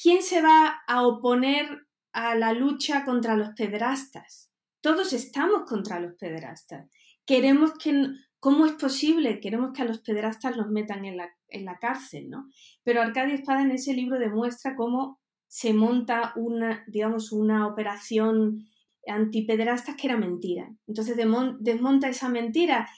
[0.00, 4.50] ¿quién se va a oponer a la lucha contra los pederastas?
[4.80, 6.88] Todos estamos contra los pederastas.
[7.26, 8.08] Queremos que,
[8.40, 9.40] ¿cómo es posible?
[9.40, 12.48] Queremos que a los pederastas los metan en la, en la cárcel, ¿no?
[12.84, 18.66] Pero Arcadia Espada en ese libro demuestra cómo se monta una, digamos, una operación
[19.06, 20.68] antipederastas que era mentira.
[20.86, 22.88] Entonces desmonta esa mentira.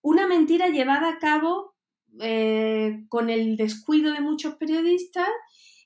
[0.00, 1.74] Una mentira llevada a cabo
[2.20, 5.28] eh, con el descuido de muchos periodistas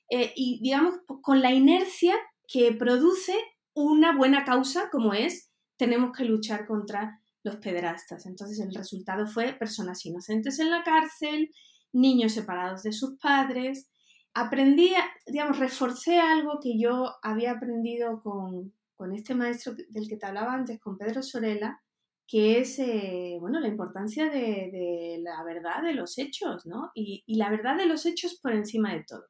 [0.09, 2.15] eh, y, digamos, con la inercia
[2.47, 3.33] que produce
[3.73, 8.25] una buena causa como es tenemos que luchar contra los pederastas.
[8.25, 11.51] Entonces el resultado fue personas inocentes en la cárcel,
[11.91, 13.89] niños separados de sus padres.
[14.33, 14.93] Aprendí,
[15.27, 20.53] digamos, reforcé algo que yo había aprendido con, con este maestro del que te hablaba
[20.53, 21.81] antes, con Pedro Sorela,
[22.27, 26.89] que es, eh, bueno, la importancia de, la verdad de los hechos, ¿no?
[26.95, 29.25] Y, y, la verdad de los hechos por encima de todo.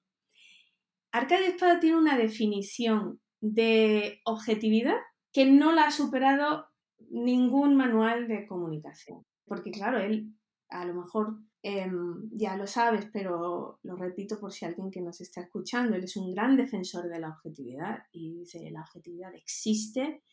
[1.12, 4.96] Arcadio Espada tiene una definición de objetividad
[5.34, 6.68] que no la ha superado
[7.14, 9.26] ningún manual de comunicación.
[9.46, 10.34] Porque claro, él
[10.70, 11.90] a lo mejor eh,
[12.32, 16.18] ya lo sabes, pero lo repito por si alguien que nos está escuchando, él es
[16.18, 20.24] un gran defensor de la objetividad y dice, la objetividad existe.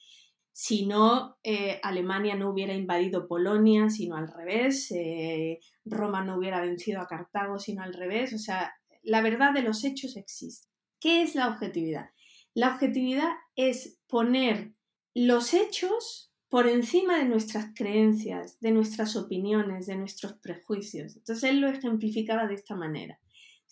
[0.53, 6.61] Si no, eh, Alemania no hubiera invadido Polonia, sino al revés, eh, Roma no hubiera
[6.61, 8.33] vencido a Cartago, sino al revés.
[8.33, 8.73] O sea,
[9.03, 10.69] la verdad de los hechos existe.
[10.99, 12.11] ¿Qué es la objetividad?
[12.55, 14.75] La objetividad es poner
[15.15, 21.17] los hechos por encima de nuestras creencias, de nuestras opiniones, de nuestros prejuicios.
[21.17, 23.21] Entonces él lo ejemplificaba de esta manera.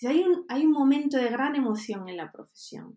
[0.07, 2.97] Hay un, hay un momento de gran emoción en la profesión.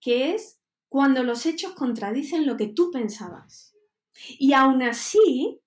[0.00, 3.74] que es cuando los hechos contradicen lo que tú pensabas.
[4.38, 5.60] Y aún así,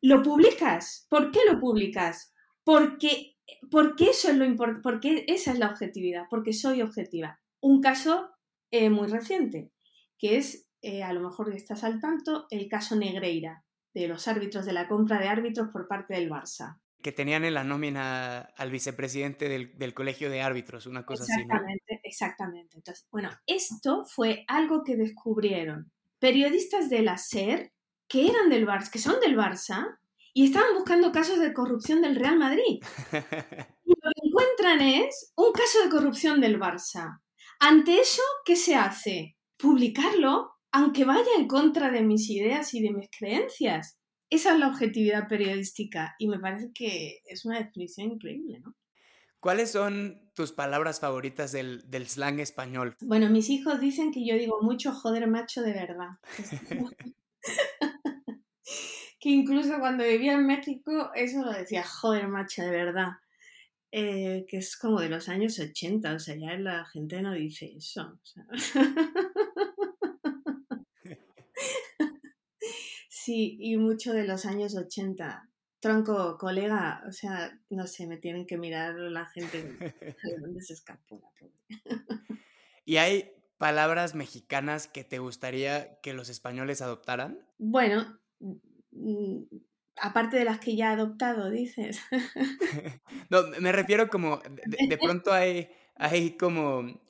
[0.00, 1.06] lo publicas.
[1.08, 2.32] ¿Por qué lo publicas?
[2.64, 3.36] Porque,
[3.70, 7.40] porque eso es lo importante, porque esa es la objetividad, porque soy objetiva.
[7.60, 8.30] Un caso
[8.70, 9.72] eh, muy reciente,
[10.18, 14.64] que es, eh, a lo mejor estás al tanto, el caso Negreira, de los árbitros,
[14.64, 16.78] de la compra de árbitros por parte del Barça.
[17.02, 21.40] Que tenían en la nómina al vicepresidente del, colegio de árbitros, una cosa así.
[21.40, 22.76] Exactamente, exactamente.
[22.76, 27.72] Entonces, bueno, esto fue algo que descubrieron periodistas de la SER
[28.06, 29.98] que eran del Barça, que son del Barça,
[30.32, 32.80] y estaban buscando casos de corrupción del Real Madrid.
[33.84, 37.20] Y lo que encuentran es un caso de corrupción del Barça.
[37.60, 39.36] Ante eso, ¿qué se hace?
[39.56, 43.98] Publicarlo, aunque vaya en contra de mis ideas y de mis creencias.
[44.28, 48.76] Esa es la objetividad periodística y me parece que es una definición increíble, ¿no?
[49.40, 52.94] ¿Cuáles son tus palabras favoritas del, del, slang español?
[53.00, 56.10] Bueno, mis hijos dicen que yo digo mucho joder macho de verdad.
[59.18, 63.12] que incluso cuando vivía en México, eso lo decía joder macho de verdad.
[63.92, 67.72] Eh, que es como de los años 80, o sea, ya la gente no dice
[67.78, 68.20] eso.
[73.26, 75.50] sí, y mucho de los años 80.
[75.80, 79.62] Tronco, colega, o sea, no sé, me tienen que mirar la gente
[80.22, 82.22] de dónde se escapó la pobre.
[82.84, 87.40] ¿Y hay palabras mexicanas que te gustaría que los españoles adoptaran?
[87.58, 88.20] Bueno,
[90.00, 92.00] aparte de las que ya he adoptado, dices.
[93.30, 97.00] no, me refiero como, de, pronto hay, hay como,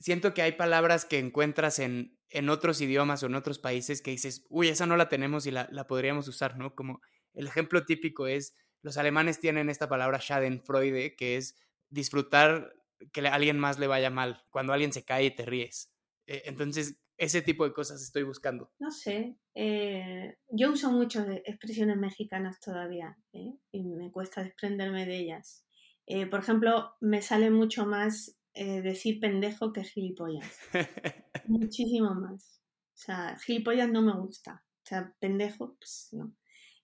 [0.00, 4.10] siento que hay palabras que encuentras en, en otros idiomas o en otros países que
[4.10, 6.74] dices, uy, esa no la tenemos y la, la podríamos usar, ¿no?
[6.74, 7.00] Como
[7.34, 11.56] el ejemplo típico es, los alemanes tienen esta palabra Schadenfreude, que es
[11.90, 12.74] disfrutar
[13.12, 15.92] que a alguien más le vaya mal, cuando alguien se cae y te ríes.
[16.26, 18.72] E, entonces, ese tipo de cosas estoy buscando.
[18.78, 23.52] No sé, eh, yo uso muchas expresiones mexicanas todavía ¿eh?
[23.70, 25.66] y me cuesta desprenderme de ellas.
[26.06, 30.58] Eh, por ejemplo, me sale mucho más decir pendejo que gilipollas.
[31.46, 32.60] Muchísimo más.
[32.94, 34.64] O sea, gilipollas no me gusta.
[34.82, 36.34] O sea, pendejo, pues no.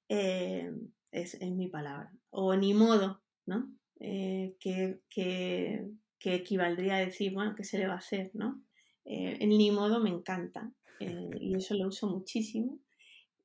[0.09, 2.13] es, es, mi palabra.
[2.31, 3.73] O ni modo, ¿no?
[3.99, 5.89] que, que,
[6.19, 8.63] que equivaldría a decir, bueno, ¿qué se le va a hacer, no?
[9.07, 12.81] Eh, el ni modo me encanta eh, y eso lo uso muchísimo.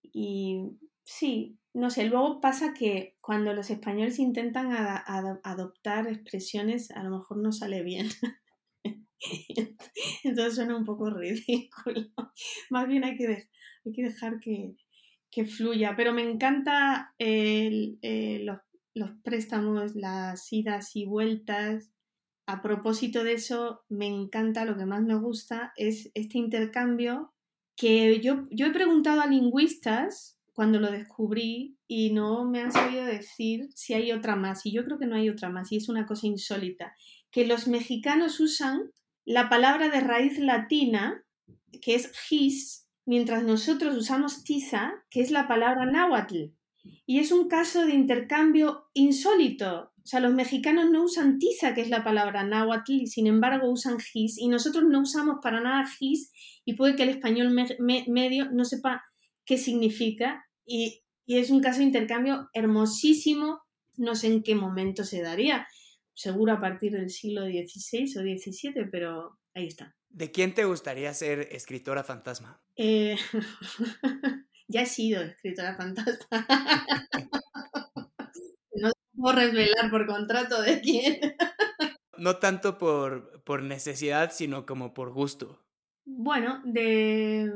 [0.02, 0.60] Y
[1.04, 7.38] sí, no sé, luego pasa que cuando los españoles intentan adoptar expresiones, a lo mejor
[7.38, 8.10] no sale bien.
[10.24, 12.10] Entonces suena un poco ridículo.
[12.70, 13.48] Más bien hay que,
[13.84, 15.96] dejar que, fluya.
[15.96, 18.44] Pero me encanta eh,
[18.94, 21.94] los, préstamos, las idas y vueltas,
[22.48, 27.34] a propósito de eso, me encanta, lo que más me gusta es este intercambio
[27.78, 33.70] que yo he preguntado a lingüistas cuando lo descubrí y no me han sabido decir
[33.74, 34.66] si hay otra más.
[34.66, 36.96] Y yo creo que no hay otra más y es una cosa insólita.
[37.32, 38.92] Que los mexicanos usan
[39.26, 41.24] la palabra de raíz latina,
[41.82, 46.54] que es his, mientras nosotros usamos tiza, que es la palabra náhuatl.
[47.06, 49.92] Y es un caso de intercambio insólito.
[50.04, 53.70] O sea, los mexicanos no usan tiza, que es la palabra náhuatl, y sin embargo
[53.70, 56.32] usan gis, y nosotros no usamos para nada gis,
[56.66, 59.04] y puede que el español medio no sepa
[59.46, 63.62] qué significa, y, y, es un caso de intercambio hermosísimo,
[63.98, 65.68] no sé en qué momento se daría,
[66.14, 69.96] seguro a partir del siglo XVI o XVII, pero ahí está.
[70.10, 72.62] ¿De quién te gustaría ser escritora fantasma?
[72.76, 73.16] Eh...
[74.72, 76.28] ya he sido escritora fantasma.
[78.76, 81.20] no puedo revelar por contrato de quién.
[82.18, 85.62] no tanto por, por necesidad, sino como por gusto.
[86.06, 87.52] Bueno, de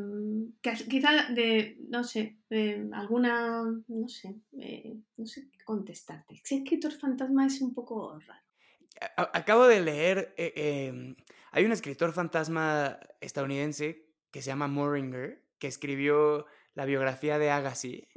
[0.61, 4.35] quizá de, no sé, de alguna, no sé,
[5.17, 6.41] no sé qué contestarte.
[6.43, 8.41] Si escritor fantasma es un poco raro.
[9.17, 11.15] Acabo de leer, eh, em,
[11.51, 18.07] hay un escritor fantasma estadounidense que se llama Moringer, que escribió la biografía de Agassi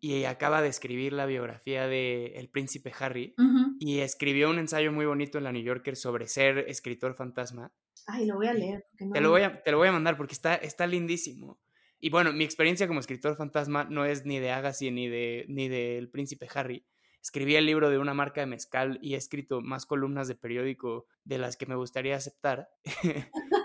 [0.00, 3.34] y acaba de escribir la biografía de El Príncipe Harry
[3.78, 7.72] y escribió un ensayo muy bonito en la New Yorker sobre ser escritor fantasma.
[8.06, 8.86] Ay, lo voy a leer.
[8.96, 11.60] te, lo voy a, te lo voy a mandar porque está, está lindísimo.
[12.00, 15.68] Y bueno, mi experiencia como escritor fantasma no es ni de Agassi ni de ni
[15.68, 16.84] del Príncipe Harry.
[17.22, 21.06] Escribí el libro de una marca de mezcal y he escrito más columnas de periódico
[21.24, 22.68] de las que me gustaría aceptar.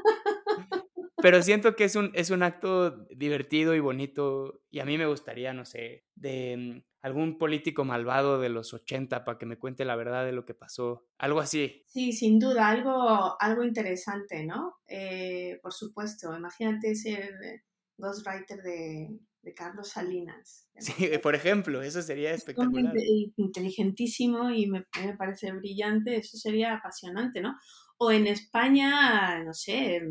[1.22, 5.08] pero siento que es un, es un acto divertido y bonito y a mí me
[5.08, 9.86] gustaría, no sé, de mm, algún político malvado de los 80 para que me cuente
[9.86, 11.84] la verdad de lo que pasó, algo así.
[11.88, 14.76] Sí, sin duda, algo, algo interesante, ¿no?
[14.88, 17.34] Eh, por supuesto, imagínate ser
[17.98, 20.66] ghostwriter de, de Carlos Salinas.
[20.80, 22.94] Sí, por ejemplo, eso sería espectacular.
[23.36, 27.58] Inteligentísimo y me, me, parece brillante, eso sería apasionante, ¿no?
[27.98, 30.02] O en España, no sé,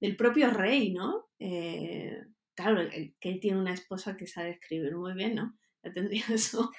[0.00, 1.28] del propio rey, ¿no?
[1.38, 2.16] Eh,
[2.54, 5.56] claro, que él tiene una esposa que sabe escribir muy bien, ¿no?
[5.82, 6.70] Ya tendría su...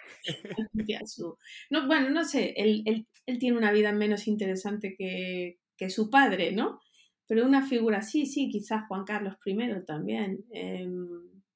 [1.06, 1.38] su...
[1.70, 6.10] No, bueno, no sé, él, él, él, tiene una vida menos interesante que, que su
[6.10, 6.80] padre, ¿no?
[7.28, 9.56] Pero una figura sí, sí, quizás Juan Carlos I
[9.86, 10.44] también.
[10.54, 10.88] Eh,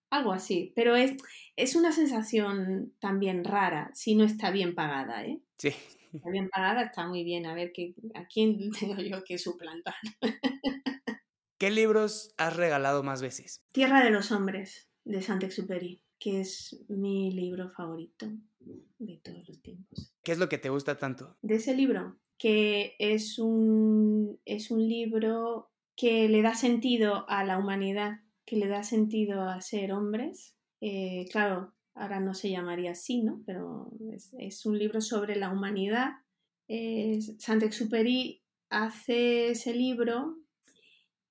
[0.10, 1.16] algo así, pero es,
[1.56, 5.42] es una sensación también rara si no está bien pagada, ¿eh?
[5.58, 5.70] Sí.
[6.14, 7.46] Está bien pagada, está muy bien.
[7.46, 9.96] A ver, que, ¿a quién tengo yo que suplantar?
[11.66, 13.64] ¿Qué libros has regalado más veces?
[13.72, 18.28] Tierra de los Hombres, de Saint-Exupéry, que es mi libro favorito
[19.00, 20.14] de todos los tiempos.
[20.22, 21.40] ¿Qué es lo que te gusta tanto?
[21.42, 27.58] De ese libro, que es un, es un libro que le da sentido a la
[27.58, 30.56] humanidad que le da sentido a ser hombres.
[30.82, 33.42] Eh, claro, ahora no se llamaría así, ¿no?
[33.48, 33.90] Pero
[34.38, 36.12] es, un libro sobre la humanidad.
[36.68, 40.45] Eh, Saint-Exupéry hace ese libro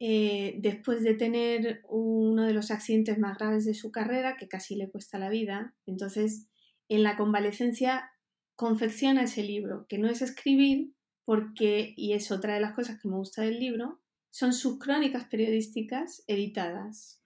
[0.01, 4.77] eh, después de tener uno de los accidentes más graves de su carrera, que casi
[4.77, 5.75] le cuesta la vida.
[5.87, 6.49] Entonces,
[6.89, 8.11] en la convalecencia
[8.57, 10.93] confecciona ese libro, que no es escribir,
[11.25, 15.27] porque, y es otra de las cosas que me gusta del libro, son sus crónicas
[15.27, 17.23] periodísticas editadas.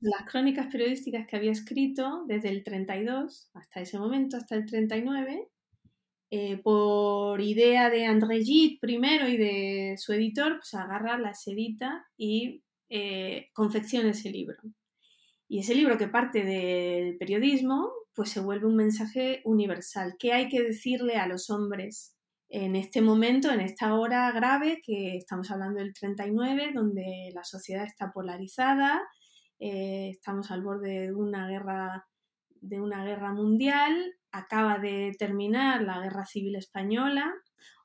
[0.00, 5.48] Las crónicas periodísticas que había escrito desde el 32 hasta ese momento, hasta el 39,
[6.30, 12.06] eh, por idea de André Gide primero y de su editor, pues agarra, las edita
[12.16, 14.58] y eh, confecciona ese libro.
[15.48, 20.16] Y ese libro que parte del periodismo, pues se vuelve un mensaje universal.
[20.18, 22.14] ¿Qué hay que decirle a los hombres
[22.50, 27.84] en este momento, en esta hora grave, que estamos hablando del 39, donde la sociedad
[27.84, 29.00] está polarizada,
[29.58, 32.06] eh, estamos al borde de una guerra
[32.60, 37.32] de una guerra mundial, acaba de terminar la guerra civil española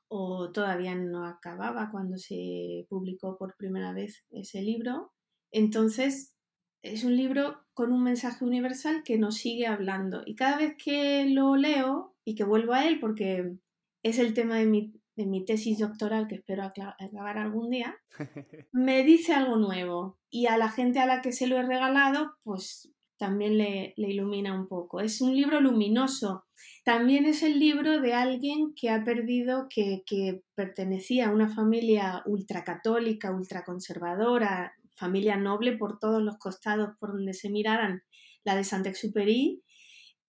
[0.08, 5.12] o todavía no acababa cuando se publicó por primera vez ese libro.
[5.50, 6.34] Entonces,
[6.82, 11.26] es un libro con un mensaje universal que nos sigue hablando y cada vez que
[11.30, 13.56] lo leo y que vuelvo a él porque
[14.02, 17.96] es el tema de mi, de mi tesis doctoral que espero acabar algún día,
[18.72, 22.36] me dice algo nuevo y a la gente a la que se lo he regalado,
[22.42, 22.93] pues
[23.24, 25.00] también le, ilumina un poco.
[25.00, 26.44] Es un libro luminoso.
[26.84, 33.32] También es el libro de alguien que ha perdido, que, pertenecía a una familia ultracatólica,
[33.32, 38.02] ultraconservadora, familia noble por todos los costados por donde se miraran,
[38.44, 39.62] la de Saint-Exupéry,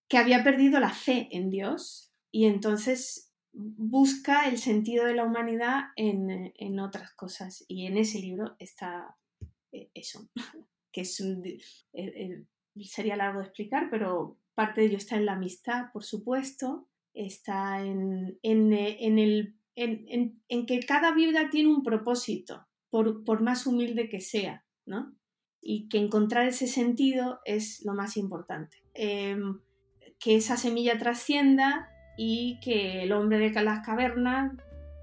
[0.08, 5.88] que había perdido la fe en Dios y entonces busca el sentido de la humanidad
[5.96, 7.62] en, otras cosas.
[7.68, 9.18] Y en ese libro está
[9.70, 10.30] eh, eso,
[10.92, 11.58] que es eh,
[11.92, 12.46] eh,
[12.84, 17.82] sería largo de explicar, pero parte de ello está en la amistad, por supuesto, está
[17.82, 18.72] en, en,
[19.18, 25.14] el, en, que cada vida tiene un propósito, por, más humilde que sea, ¿no?
[25.60, 28.78] Y que encontrar ese sentido es lo más importante.
[28.94, 29.60] Em,
[30.18, 34.52] que esa semilla trascienda y que el hombre de las cavernas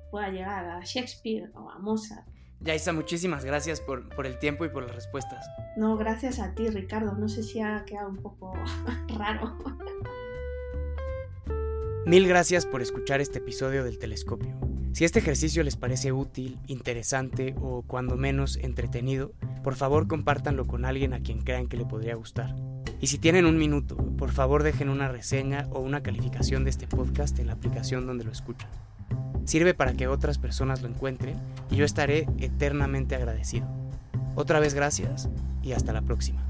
[0.09, 2.32] pueda llegar a Shakespeare o a Mozart.
[2.63, 5.45] Yaisa, muchísimas gracias por, por, el tiempo y por las respuestas.
[5.75, 7.13] No, gracias a ti, Ricardo.
[7.13, 8.53] No sé si ha quedado un poco
[9.17, 9.57] raro.
[12.05, 14.57] Mil gracias por escuchar este episodio del Telescopio.
[14.93, 19.31] Si este ejercicio les parece útil, interesante o cuando menos entretenido,
[19.63, 22.55] por favor compártanlo con alguien a quien crean que le podría gustar.
[23.01, 26.87] Y si tienen un minuto, por favor dejen una reseña o una calificación de este
[26.87, 28.69] podcast en la aplicación donde lo escuchan.
[29.45, 31.35] Sirve para que otras personas lo encuentren
[31.69, 33.67] y yo estaré eternamente agradecido.
[34.35, 35.29] Otra vez gracias
[35.61, 36.45] y hasta la próxima.